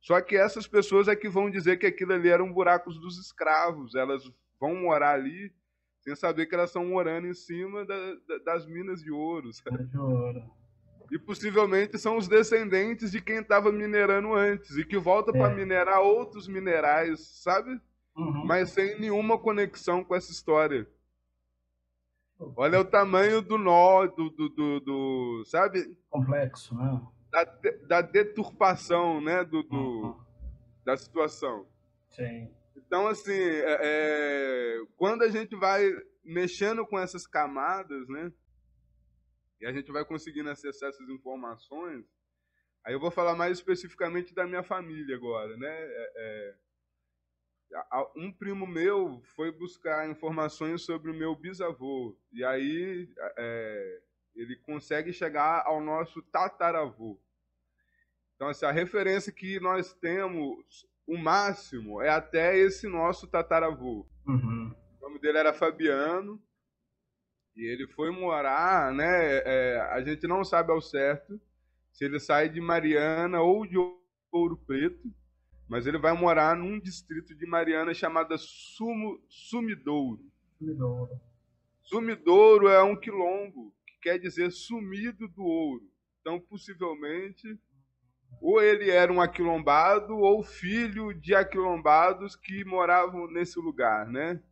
Só 0.00 0.20
que 0.20 0.36
essas 0.36 0.68
pessoas 0.68 1.08
é 1.08 1.16
que 1.16 1.28
vão 1.28 1.50
dizer 1.50 1.80
que 1.80 1.86
aquilo 1.86 2.12
ali 2.12 2.28
eram 2.28 2.52
buracos 2.52 2.96
dos 2.96 3.18
escravos. 3.18 3.96
Elas 3.96 4.22
vão 4.60 4.76
morar 4.76 5.14
ali 5.14 5.52
sem 6.00 6.14
saber 6.14 6.46
que 6.46 6.54
elas 6.54 6.70
estão 6.70 6.84
morando 6.84 7.26
em 7.26 7.34
cima 7.34 7.84
da, 7.84 8.14
da, 8.28 8.38
das 8.44 8.66
minas 8.66 9.02
de 9.02 9.10
ouro. 9.10 9.50
De 9.50 9.98
ouro. 9.98 10.44
E 11.10 11.18
possivelmente 11.18 11.98
são 11.98 12.16
os 12.16 12.28
descendentes 12.28 13.10
de 13.10 13.20
quem 13.20 13.38
estava 13.38 13.72
minerando 13.72 14.32
antes 14.32 14.76
e 14.76 14.84
que 14.84 14.96
volta 14.96 15.32
é. 15.32 15.34
para 15.36 15.52
minerar 15.56 16.02
outros 16.02 16.46
minerais, 16.46 17.18
sabe? 17.42 17.80
Uhum. 18.16 18.46
Mas 18.46 18.70
sem 18.70 19.00
nenhuma 19.00 19.36
conexão 19.36 20.04
com 20.04 20.14
essa 20.14 20.30
história. 20.30 20.86
Olha 22.56 22.80
o 22.80 22.84
tamanho 22.84 23.42
do 23.42 23.58
nó, 23.58 24.06
do, 24.06 24.30
do, 24.30 24.48
do, 24.48 24.80
do 24.80 25.44
sabe? 25.46 25.96
Complexo, 26.10 26.74
né? 26.76 27.00
Da, 27.30 27.44
da 27.86 28.02
deturpação, 28.02 29.20
né? 29.20 29.44
Do, 29.44 29.62
do 29.62 29.76
uhum. 29.76 30.20
Da 30.84 30.96
situação. 30.96 31.66
Sim. 32.10 32.50
Então, 32.76 33.06
assim, 33.06 33.32
é, 33.32 33.78
é, 33.80 34.84
quando 34.96 35.22
a 35.22 35.28
gente 35.28 35.56
vai 35.56 35.88
mexendo 36.24 36.86
com 36.86 36.98
essas 36.98 37.26
camadas, 37.26 38.08
né? 38.08 38.32
E 39.60 39.66
a 39.66 39.72
gente 39.72 39.90
vai 39.92 40.04
conseguindo 40.04 40.50
acessar 40.50 40.88
essas 40.88 41.08
informações, 41.08 42.04
aí 42.84 42.92
eu 42.92 43.00
vou 43.00 43.10
falar 43.10 43.34
mais 43.34 43.58
especificamente 43.58 44.34
da 44.34 44.46
minha 44.46 44.62
família 44.62 45.16
agora, 45.16 45.56
né? 45.56 45.68
É, 45.68 46.12
é 46.16 46.54
um 48.16 48.32
primo 48.32 48.66
meu 48.66 49.20
foi 49.34 49.50
buscar 49.50 50.08
informações 50.08 50.82
sobre 50.82 51.10
o 51.10 51.14
meu 51.14 51.34
bisavô. 51.34 52.16
E 52.32 52.44
aí 52.44 53.08
é, 53.36 54.00
ele 54.34 54.56
consegue 54.56 55.12
chegar 55.12 55.62
ao 55.66 55.80
nosso 55.80 56.22
tataravô. 56.22 57.20
Então, 58.34 58.48
assim, 58.48 58.66
a 58.66 58.72
referência 58.72 59.32
que 59.32 59.60
nós 59.60 59.94
temos, 59.94 60.86
o 61.06 61.16
máximo, 61.16 62.02
é 62.02 62.08
até 62.08 62.56
esse 62.58 62.88
nosso 62.88 63.26
tataravô. 63.26 64.06
Uhum. 64.26 64.74
O 65.00 65.08
nome 65.08 65.20
dele 65.20 65.38
era 65.38 65.52
Fabiano. 65.52 66.42
E 67.54 67.70
ele 67.70 67.86
foi 67.88 68.10
morar, 68.10 68.92
né? 68.92 69.42
É, 69.44 69.80
a 69.92 70.02
gente 70.02 70.26
não 70.26 70.42
sabe 70.42 70.72
ao 70.72 70.80
certo 70.80 71.40
se 71.92 72.04
ele 72.04 72.18
sai 72.18 72.48
de 72.48 72.60
Mariana 72.60 73.42
ou 73.42 73.66
de 73.66 73.76
Ouro 74.32 74.56
Preto 74.66 75.12
mas 75.72 75.86
ele 75.86 75.96
vai 75.96 76.12
morar 76.12 76.54
num 76.54 76.78
distrito 76.78 77.34
de 77.34 77.46
Mariana 77.46 77.94
chamado 77.94 78.36
Sumo, 78.36 79.18
Sumidouro. 79.26 80.20
Sumidouro. 80.58 81.20
Sumidouro 81.82 82.68
é 82.68 82.82
um 82.82 82.94
quilombo, 82.94 83.72
que 83.86 83.94
quer 84.02 84.18
dizer 84.18 84.50
sumido 84.50 85.26
do 85.28 85.42
ouro. 85.42 85.82
Então, 86.20 86.38
possivelmente, 86.38 87.58
ou 88.38 88.62
ele 88.62 88.90
era 88.90 89.10
um 89.10 89.18
aquilombado 89.18 90.14
ou 90.14 90.42
filho 90.42 91.14
de 91.14 91.34
aquilombados 91.34 92.36
que 92.36 92.62
moravam 92.66 93.26
nesse 93.28 93.58
lugar, 93.58 94.06
né? 94.08 94.42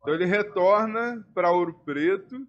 Então 0.00 0.14
ele 0.14 0.24
retorna 0.24 1.24
para 1.32 1.52
Ouro 1.52 1.74
Preto. 1.84 2.44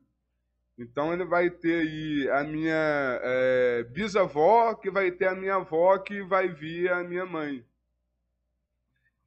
Então 0.75 1.13
ele 1.13 1.23
vai 1.23 1.51
ter 1.51 1.81
aí 1.81 2.29
a 2.31 2.43
minha 2.43 3.19
é, 3.21 3.83
bisavó, 3.83 4.73
que 4.73 4.89
vai 4.89 5.11
ter 5.11 5.27
a 5.27 5.35
minha 5.35 5.57
avó, 5.57 5.99
que 5.99 6.23
vai 6.23 6.47
vir 6.47 6.91
a 6.91 7.03
minha 7.03 7.23
mãe. 7.23 7.63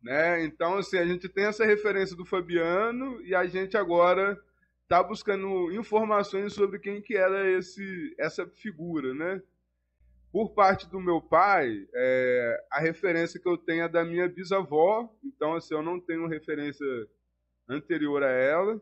Né? 0.03 0.45
Então, 0.45 0.79
assim, 0.79 0.99
a 0.99 1.07
gente 1.07 1.29
tem 1.29 1.45
essa 1.45 1.65
referência 1.65 2.17
do 2.17 2.25
Fabiano 2.25 3.21
e 3.23 3.35
a 3.35 3.47
gente 3.47 3.77
agora 3.77 4.39
está 4.83 5.03
buscando 5.03 5.71
informações 5.73 6.53
sobre 6.53 6.79
quem 6.79 7.01
que 7.01 7.17
era 7.17 7.49
esse, 7.49 8.15
essa 8.19 8.47
figura, 8.47 9.15
né? 9.15 9.41
Por 10.33 10.51
parte 10.51 10.89
do 10.89 11.01
meu 11.01 11.21
pai, 11.21 11.87
é, 11.95 12.67
a 12.71 12.81
referência 12.81 13.41
que 13.41 13.49
eu 13.49 13.59
tenho 13.59 13.85
é 13.85 13.89
da 13.89 14.05
minha 14.05 14.29
bisavó, 14.29 15.09
então 15.25 15.55
assim, 15.55 15.75
eu 15.75 15.83
não 15.83 16.01
tenho 16.01 16.27
referência 16.27 16.87
anterior 17.69 18.23
a 18.23 18.31
ela, 18.31 18.81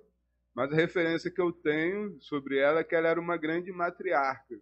mas 0.54 0.72
a 0.72 0.76
referência 0.76 1.30
que 1.30 1.40
eu 1.40 1.52
tenho 1.52 2.18
sobre 2.20 2.58
ela 2.58 2.80
é 2.80 2.84
que 2.84 2.94
ela 2.94 3.08
era 3.08 3.20
uma 3.20 3.36
grande 3.36 3.70
matriarca, 3.70 4.58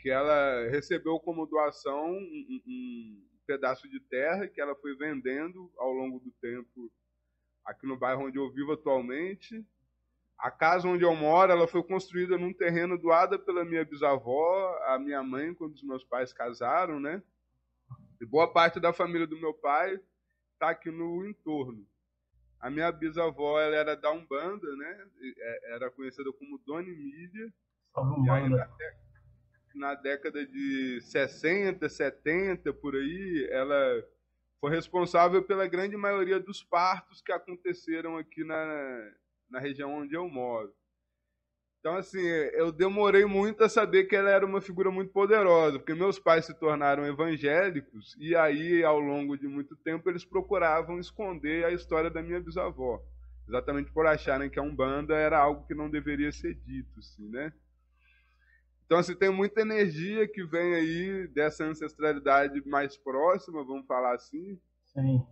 que 0.00 0.10
ela 0.10 0.68
recebeu 0.68 1.18
como 1.20 1.46
doação 1.46 2.10
um, 2.12 2.60
um, 2.66 3.22
pedaço 3.46 3.88
de 3.88 4.00
terra 4.00 4.48
que 4.48 4.60
ela 4.60 4.74
foi 4.76 4.96
vendendo 4.96 5.70
ao 5.76 5.92
longo 5.92 6.18
do 6.20 6.30
tempo 6.40 6.90
aqui 7.64 7.86
no 7.86 7.96
bairro 7.96 8.26
onde 8.26 8.38
eu 8.38 8.50
vivo 8.50 8.72
atualmente. 8.72 9.64
A 10.38 10.50
casa 10.50 10.88
onde 10.88 11.04
eu 11.04 11.14
moro, 11.14 11.52
ela 11.52 11.66
foi 11.66 11.82
construída 11.82 12.36
num 12.36 12.52
terreno 12.52 12.98
doado 12.98 13.38
pela 13.38 13.64
minha 13.64 13.84
bisavó, 13.84 14.78
a 14.88 14.98
minha 14.98 15.22
mãe, 15.22 15.54
quando 15.54 15.74
os 15.74 15.82
meus 15.82 16.04
pais 16.04 16.32
casaram, 16.32 17.00
né? 17.00 17.22
E 18.20 18.26
boa 18.26 18.52
parte 18.52 18.80
da 18.80 18.92
família 18.92 19.26
do 19.26 19.38
meu 19.38 19.54
pai 19.54 19.98
está 20.52 20.70
aqui 20.70 20.90
no 20.90 21.26
entorno. 21.26 21.86
A 22.60 22.70
minha 22.70 22.90
bisavó, 22.90 23.60
ela 23.60 23.76
era 23.76 23.94
da 23.94 24.10
Umbanda, 24.10 24.76
né? 24.76 25.06
É, 25.38 25.74
era 25.74 25.90
conhecida 25.90 26.32
como 26.32 26.58
Dona 26.66 26.88
Emília. 26.88 27.52
E 28.24 28.30
aí, 28.30 28.48
na 29.74 29.94
década 29.94 30.46
de 30.46 31.00
60, 31.00 31.88
70, 31.88 32.72
por 32.72 32.94
aí, 32.94 33.48
ela 33.50 34.04
foi 34.60 34.70
responsável 34.70 35.42
pela 35.42 35.66
grande 35.66 35.96
maioria 35.96 36.40
dos 36.40 36.62
partos 36.62 37.20
que 37.20 37.32
aconteceram 37.32 38.16
aqui 38.16 38.44
na, 38.44 39.12
na 39.50 39.58
região 39.58 39.92
onde 39.92 40.14
eu 40.14 40.28
moro. 40.28 40.72
Então, 41.84 41.96
assim, 41.96 42.22
eu 42.54 42.72
demorei 42.72 43.26
muito 43.26 43.62
a 43.62 43.68
saber 43.68 44.04
que 44.04 44.16
ela 44.16 44.30
era 44.30 44.46
uma 44.46 44.62
figura 44.62 44.90
muito 44.90 45.12
poderosa, 45.12 45.78
porque 45.78 45.92
meus 45.92 46.18
pais 46.18 46.46
se 46.46 46.54
tornaram 46.54 47.04
evangélicos 47.04 48.16
e 48.18 48.34
aí, 48.34 48.82
ao 48.82 48.98
longo 48.98 49.36
de 49.36 49.46
muito 49.46 49.76
tempo, 49.76 50.08
eles 50.08 50.24
procuravam 50.24 50.98
esconder 50.98 51.66
a 51.66 51.72
história 51.72 52.08
da 52.08 52.22
minha 52.22 52.40
bisavó, 52.40 53.02
exatamente 53.46 53.92
por 53.92 54.06
acharem 54.06 54.48
que 54.48 54.58
a 54.58 54.62
Umbanda 54.62 55.14
era 55.14 55.38
algo 55.38 55.66
que 55.66 55.74
não 55.74 55.90
deveria 55.90 56.32
ser 56.32 56.54
dito, 56.54 56.98
assim, 56.98 57.28
né? 57.28 57.52
Então, 58.84 58.98
assim, 58.98 59.14
tem 59.14 59.30
muita 59.30 59.62
energia 59.62 60.28
que 60.28 60.44
vem 60.44 60.74
aí 60.74 61.26
dessa 61.28 61.64
ancestralidade 61.64 62.62
mais 62.66 62.96
próxima, 62.96 63.64
vamos 63.64 63.86
falar 63.86 64.14
assim. 64.14 64.58
Sim. 64.84 65.24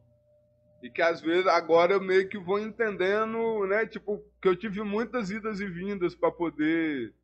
E 0.83 0.91
que 0.91 1.03
às 1.03 1.21
vezes 1.21 1.47
agora 1.47 1.93
eu 1.93 2.01
meio 2.01 2.29
que 2.29 2.38
vou 2.38 2.59
entendendo, 2.59 3.67
né? 3.67 3.87
Tipo, 3.87 4.21
que 4.41 4.49
eu 4.49 4.57
tive 4.57 4.83
muitas 4.83 5.31
idas 5.31 5.61
e 5.61 5.67
vindas 5.67 6.15
para 6.15 6.33
poder 6.33 7.15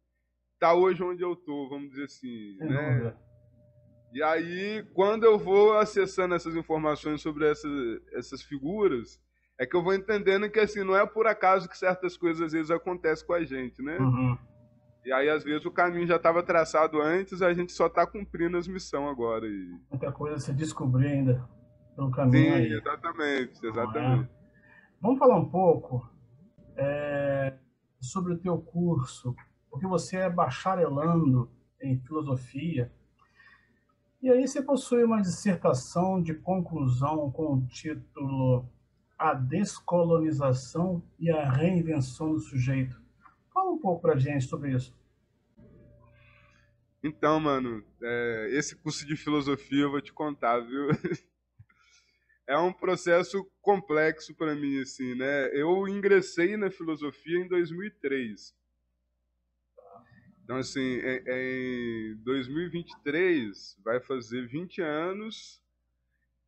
estar 0.55 0.69
tá 0.69 0.75
hoje 0.75 1.03
onde 1.03 1.23
eu 1.23 1.35
tô, 1.35 1.69
vamos 1.69 1.91
dizer 1.91 2.05
assim, 2.05 2.57
Sem 2.59 2.69
né? 2.69 2.91
Dúvida. 2.91 3.29
E 4.13 4.23
aí, 4.23 4.87
quando 4.95 5.25
eu 5.25 5.39
vou 5.39 5.77
acessando 5.77 6.35
essas 6.35 6.57
informações 6.57 7.21
sobre 7.21 7.51
essas, 7.51 8.01
essas 8.13 8.43
figuras, 8.43 9.21
é 9.59 9.67
que 9.67 9.77
eu 9.77 9.83
vou 9.83 9.93
entendendo 9.93 10.49
que 10.49 10.61
assim, 10.61 10.85
não 10.85 10.97
é 10.97 11.05
por 11.07 11.27
acaso 11.27 11.69
que 11.69 11.77
certas 11.77 12.17
coisas 12.17 12.43
às 12.43 12.53
vezes 12.53 12.71
acontecem 12.71 13.27
com 13.27 13.35
a 13.35 13.45
gente, 13.45 13.83
né? 13.83 13.99
Uhum. 13.99 14.39
E 15.09 15.13
aí, 15.15 15.31
às 15.31 15.43
vezes, 15.43 15.65
o 15.65 15.71
caminho 15.71 16.07
já 16.07 16.17
estava 16.17 16.43
traçado 16.43 17.01
antes, 17.01 17.41
a 17.41 17.55
gente 17.55 17.73
só 17.73 17.87
está 17.87 18.07
cumprindo 18.07 18.59
as 18.59 18.69
missões 18.69 19.11
agora. 19.11 19.47
E... 19.47 19.75
Muita 19.89 20.13
coisa 20.13 20.37
a 20.37 20.39
se 20.39 20.53
descobrir 20.53 21.07
ainda 21.07 21.49
pelo 21.97 22.11
caminho. 22.11 22.45
Sim, 22.45 22.53
aí. 22.53 22.73
exatamente, 22.75 23.67
exatamente. 23.67 24.25
É. 24.25 24.29
Vamos 25.01 25.19
falar 25.19 25.39
um 25.39 25.49
pouco 25.49 26.07
é, 26.77 27.55
sobre 27.99 28.35
o 28.35 28.39
teu 28.39 28.59
curso, 28.59 29.35
porque 29.71 29.87
você 29.87 30.19
é 30.19 30.29
bacharelando 30.29 31.51
em 31.81 31.99
filosofia. 32.01 32.93
E 34.21 34.29
aí 34.29 34.47
você 34.47 34.61
possui 34.61 35.05
uma 35.05 35.23
dissertação 35.23 36.23
de 36.23 36.35
conclusão 36.35 37.31
com 37.31 37.55
o 37.55 37.67
título 37.67 38.69
A 39.19 39.33
Descolonização 39.33 41.03
e 41.19 41.31
a 41.31 41.51
Reinvenção 41.51 42.35
do 42.35 42.41
Sujeito. 42.41 43.01
Fala 43.55 43.71
um 43.71 43.79
pouco 43.79 44.03
pra 44.03 44.19
gente 44.19 44.45
sobre 44.45 44.73
isso. 44.73 44.98
Então, 47.09 47.41
mano, 47.41 47.83
é, 48.03 48.49
esse 48.53 48.77
curso 48.77 49.07
de 49.07 49.17
filosofia 49.17 49.85
eu 49.85 49.91
vou 49.91 50.01
te 50.01 50.13
contar, 50.13 50.61
viu? 50.61 50.89
é 52.47 52.59
um 52.59 52.71
processo 52.71 53.51
complexo 53.63 54.35
para 54.35 54.55
mim, 54.55 54.79
assim, 54.83 55.15
né? 55.15 55.49
Eu 55.55 55.89
ingressei 55.89 56.55
na 56.59 56.71
filosofia 56.71 57.39
em 57.39 57.49
2003. 57.49 58.55
Então, 60.45 60.57
assim, 60.57 61.01
em 61.27 62.15
2023 62.23 63.79
vai 63.83 64.01
fazer 64.01 64.47
20 64.47 64.83
anos 64.83 65.63